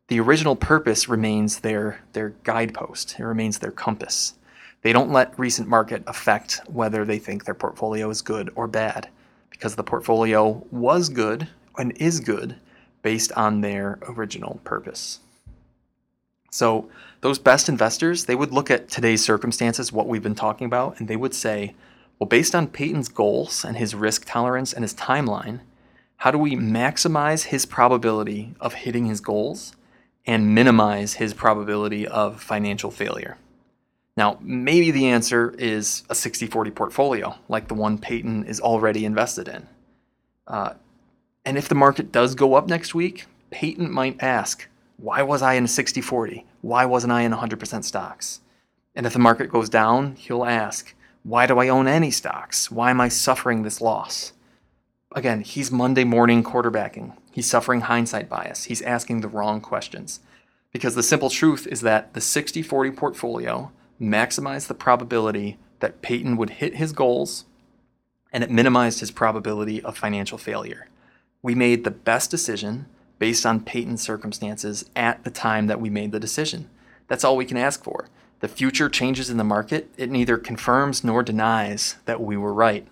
the 0.06 0.20
original 0.20 0.54
purpose 0.54 1.08
remains 1.08 1.60
their, 1.60 2.00
their 2.12 2.30
guidepost, 2.44 3.18
it 3.18 3.24
remains 3.24 3.58
their 3.58 3.72
compass. 3.72 4.34
They 4.82 4.92
don't 4.92 5.10
let 5.10 5.36
recent 5.36 5.66
market 5.66 6.04
affect 6.06 6.60
whether 6.68 7.04
they 7.04 7.18
think 7.18 7.44
their 7.44 7.54
portfolio 7.54 8.08
is 8.08 8.22
good 8.22 8.50
or 8.54 8.68
bad, 8.68 9.08
because 9.50 9.74
the 9.74 9.82
portfolio 9.82 10.64
was 10.70 11.08
good 11.08 11.48
and 11.76 11.90
is 11.96 12.20
good 12.20 12.54
based 13.02 13.32
on 13.32 13.60
their 13.60 13.98
original 14.08 14.60
purpose. 14.64 15.20
So, 16.50 16.88
those 17.22 17.38
best 17.38 17.68
investors, 17.68 18.26
they 18.26 18.34
would 18.34 18.52
look 18.52 18.70
at 18.70 18.88
today's 18.88 19.24
circumstances, 19.24 19.92
what 19.92 20.08
we've 20.08 20.22
been 20.22 20.34
talking 20.34 20.66
about, 20.66 20.98
and 20.98 21.08
they 21.08 21.16
would 21.16 21.34
say, 21.34 21.74
well, 22.18 22.28
based 22.28 22.54
on 22.54 22.66
Peyton's 22.66 23.08
goals 23.08 23.64
and 23.64 23.76
his 23.76 23.94
risk 23.94 24.24
tolerance 24.26 24.72
and 24.72 24.84
his 24.84 24.94
timeline, 24.94 25.60
how 26.18 26.30
do 26.30 26.38
we 26.38 26.54
maximize 26.54 27.46
his 27.46 27.66
probability 27.66 28.54
of 28.60 28.74
hitting 28.74 29.06
his 29.06 29.20
goals 29.20 29.74
and 30.26 30.54
minimize 30.54 31.14
his 31.14 31.34
probability 31.34 32.06
of 32.06 32.40
financial 32.40 32.90
failure? 32.90 33.38
Now, 34.16 34.38
maybe 34.40 34.90
the 34.90 35.08
answer 35.08 35.54
is 35.58 36.04
a 36.10 36.14
60 36.14 36.46
40 36.46 36.70
portfolio, 36.70 37.34
like 37.48 37.68
the 37.68 37.74
one 37.74 37.98
Peyton 37.98 38.44
is 38.44 38.60
already 38.60 39.04
invested 39.04 39.48
in. 39.48 39.66
Uh, 40.46 40.74
and 41.44 41.59
if 41.59 41.68
the 41.68 41.74
market 41.74 42.12
does 42.12 42.35
go 42.35 42.55
up 42.55 42.68
next 42.68 42.94
week, 42.94 43.26
Peyton 43.50 43.90
might 43.90 44.22
ask, 44.22 44.68
why 44.96 45.22
was 45.22 45.42
I 45.42 45.55
in 45.55 45.66
60 45.66 46.00
40? 46.00 46.46
Why 46.61 46.85
wasn't 46.85 47.12
I 47.12 47.22
in 47.22 47.33
100% 47.33 47.85
stocks? 47.85 48.40
And 48.94 49.07
if 49.07 49.12
the 49.12 49.18
market 49.18 49.50
goes 49.50 49.68
down, 49.68 50.14
he'll 50.16 50.44
ask, 50.44 50.94
why 51.24 51.46
do 51.46 51.59
I 51.59 51.68
own 51.68 51.88
any 51.88 52.11
stocks? 52.11 52.70
Why 52.70 52.90
am 52.90 53.00
I 53.00 53.09
suffering 53.09 53.62
this 53.62 53.81
loss? 53.81 54.33
Again, 55.14 55.40
he's 55.40 55.70
Monday 55.70 56.05
morning 56.05 56.42
quarterbacking. 56.42 57.16
He's 57.31 57.48
suffering 57.48 57.83
hindsight 57.83 58.28
bias. 58.28 58.64
He's 58.64 58.83
asking 58.83 59.20
the 59.20 59.28
wrong 59.28 59.61
questions. 59.61 60.20
Because 60.72 60.94
the 60.94 61.02
simple 61.02 61.31
truth 61.31 61.66
is 61.66 61.81
that 61.83 62.14
the 62.14 62.20
60 62.20 62.62
40 62.62 62.90
portfolio 62.92 63.72
maximized 64.00 64.68
the 64.68 64.74
probability 64.74 65.59
that 65.81 66.02
Peyton 66.02 66.37
would 66.37 66.50
hit 66.50 66.76
his 66.76 66.92
goals 66.92 67.44
and 68.33 68.42
it 68.42 68.50
minimized 68.50 69.00
his 69.00 69.11
probability 69.11 69.83
of 69.83 69.98
financial 69.98 70.38
failure. 70.38 70.88
We 71.42 71.55
made 71.55 71.85
the 71.85 71.90
best 71.90 72.31
decision 72.31 72.87
based 73.18 73.44
on 73.44 73.64
Peyton's 73.64 74.02
circumstances 74.02 74.88
at 74.96 75.24
the 75.24 75.31
time 75.31 75.66
that 75.66 75.81
we 75.81 75.90
made 75.90 76.12
the 76.12 76.20
decision. 76.20 76.68
That's 77.09 77.24
all 77.24 77.37
we 77.37 77.44
can 77.44 77.57
ask 77.57 77.83
for. 77.83 78.09
The 78.40 78.48
future 78.48 78.88
changes 78.88 79.31
in 79.31 79.37
the 79.37 79.44
market, 79.44 79.90
it 79.96 80.11
neither 80.11 80.37
confirms 80.37 81.05
nor 81.05 81.22
denies 81.22 81.96
that 82.07 82.20
we 82.20 82.37
were 82.37 82.52
right. 82.52 82.87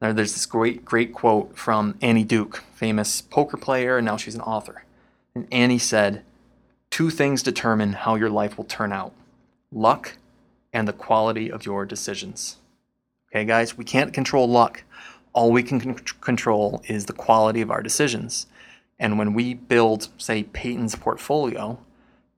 Now, 0.00 0.12
there's 0.12 0.34
this 0.34 0.46
great, 0.46 0.84
great 0.84 1.14
quote 1.14 1.56
from 1.56 1.96
Annie 2.02 2.24
Duke, 2.24 2.64
famous 2.74 3.22
poker 3.22 3.56
player, 3.56 3.96
and 3.96 4.04
now 4.04 4.16
she's 4.16 4.34
an 4.34 4.40
author. 4.40 4.84
And 5.34 5.46
Annie 5.50 5.78
said, 5.78 6.22
Two 6.90 7.08
things 7.08 7.42
determine 7.42 7.94
how 7.94 8.16
your 8.16 8.28
life 8.28 8.58
will 8.58 8.64
turn 8.64 8.92
out 8.92 9.14
luck 9.70 10.18
and 10.72 10.86
the 10.86 10.92
quality 10.92 11.50
of 11.50 11.64
your 11.64 11.86
decisions. 11.86 12.56
Okay, 13.30 13.46
guys, 13.46 13.78
we 13.78 13.84
can't 13.84 14.12
control 14.12 14.46
luck. 14.46 14.84
All 15.32 15.50
we 15.50 15.62
can 15.62 15.80
con- 15.80 15.94
control 16.20 16.82
is 16.88 17.06
the 17.06 17.12
quality 17.12 17.60
of 17.60 17.70
our 17.70 17.82
decisions. 17.82 18.46
And 18.98 19.18
when 19.18 19.34
we 19.34 19.54
build, 19.54 20.08
say, 20.18 20.44
Peyton's 20.44 20.94
portfolio, 20.94 21.78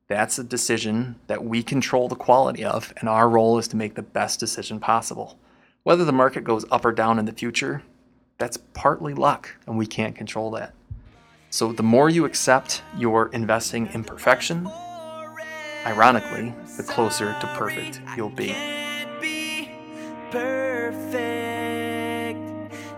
that's 0.07 0.39
a 0.39 0.45
decision 0.45 1.17
that 1.27 1.45
we 1.45 1.63
control 1.63 2.09
the 2.09 2.15
quality 2.15 2.65
of, 2.65 2.93
and 2.99 3.09
our 3.09 3.29
role 3.29 3.59
is 3.59 3.69
to 3.69 3.77
make 3.77 3.95
the 3.95 4.03
best 4.03 4.39
decision 4.39 4.79
possible. 4.79 5.39
Whether 5.83 6.05
the 6.05 6.13
market 6.13 6.45
goes 6.45 6.65
up 6.71 6.85
or 6.85 6.93
down 6.93 7.19
in 7.19 7.25
the 7.25 7.33
future, 7.33 7.83
that's 8.39 8.57
partly 8.57 9.15
luck, 9.15 9.57
and 9.67 9.77
we 9.77 9.87
can't 9.87 10.17
control 10.17 10.51
that. 10.53 10.73
So 11.51 11.73
the 11.73 11.83
more 11.83 12.11
you 12.11 12.25
accept 12.25 12.83
your 12.97 13.29
investing 13.29 13.89
imperfection, 13.89 14.67
ironically, 15.87 16.55
the 16.77 16.83
closer 16.83 17.37
to 17.41 17.47
perfect 17.57 18.01
you'll 18.17 18.31
be. 18.31 18.55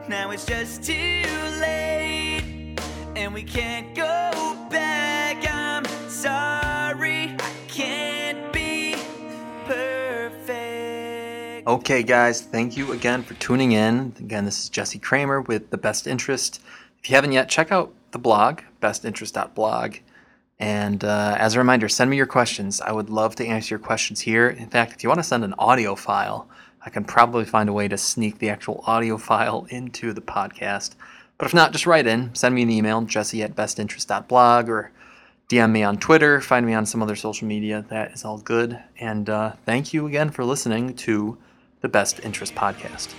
Now 0.08 0.30
it's 0.30 0.46
just 0.46 0.84
too 0.84 1.24
late 1.60 2.78
and 3.16 3.34
we 3.34 3.42
can't 3.42 3.92
go 3.92 4.30
back. 4.70 5.44
I'm 5.52 5.84
sorry, 6.08 7.34
I 7.36 7.52
can't 7.66 8.52
be 8.52 8.94
perfect. 9.64 10.46
Okay, 11.66 12.04
guys, 12.04 12.40
thank 12.40 12.76
you 12.76 12.92
again 12.92 13.24
for 13.24 13.34
tuning 13.34 13.72
in. 13.72 14.14
Again, 14.20 14.44
this 14.44 14.60
is 14.60 14.68
Jesse 14.68 15.00
Cramer 15.00 15.40
with 15.40 15.70
The 15.70 15.78
Best 15.78 16.06
Interest. 16.06 16.60
If 17.02 17.10
you 17.10 17.16
haven't 17.16 17.32
yet, 17.32 17.48
check 17.48 17.72
out 17.72 17.92
the 18.12 18.20
blog, 18.20 18.60
bestinterest.blog. 18.80 19.96
And 20.60 21.02
uh, 21.02 21.36
as 21.36 21.56
a 21.56 21.58
reminder, 21.58 21.88
send 21.88 22.10
me 22.10 22.16
your 22.16 22.26
questions. 22.26 22.80
I 22.80 22.92
would 22.92 23.10
love 23.10 23.34
to 23.36 23.44
answer 23.44 23.74
your 23.74 23.80
questions 23.80 24.20
here. 24.20 24.48
In 24.50 24.68
fact, 24.68 24.92
if 24.92 25.02
you 25.02 25.08
want 25.08 25.18
to 25.18 25.24
send 25.24 25.42
an 25.42 25.54
audio 25.58 25.96
file, 25.96 26.48
I 26.86 26.90
can 26.90 27.04
probably 27.04 27.44
find 27.44 27.68
a 27.68 27.72
way 27.74 27.88
to 27.88 27.98
sneak 27.98 28.38
the 28.38 28.48
actual 28.48 28.82
audio 28.86 29.18
file 29.18 29.66
into 29.68 30.12
the 30.12 30.22
podcast. 30.22 30.94
But 31.36 31.46
if 31.46 31.54
not, 31.54 31.72
just 31.72 31.86
write 31.86 32.06
in. 32.06 32.34
Send 32.34 32.54
me 32.54 32.62
an 32.62 32.70
email, 32.70 33.02
jesse 33.02 33.42
at 33.42 33.54
bestinterest.blog, 33.54 34.70
or 34.70 34.92
DM 35.48 35.70
me 35.70 35.82
on 35.82 35.98
Twitter, 35.98 36.40
find 36.40 36.64
me 36.64 36.72
on 36.72 36.86
some 36.86 37.02
other 37.02 37.16
social 37.16 37.46
media. 37.46 37.84
That 37.88 38.12
is 38.12 38.24
all 38.24 38.38
good. 38.38 38.82
And 38.98 39.28
uh, 39.28 39.52
thank 39.64 39.92
you 39.92 40.06
again 40.06 40.30
for 40.30 40.44
listening 40.44 40.94
to 40.96 41.36
the 41.82 41.88
Best 41.88 42.20
Interest 42.24 42.54
Podcast. 42.54 43.14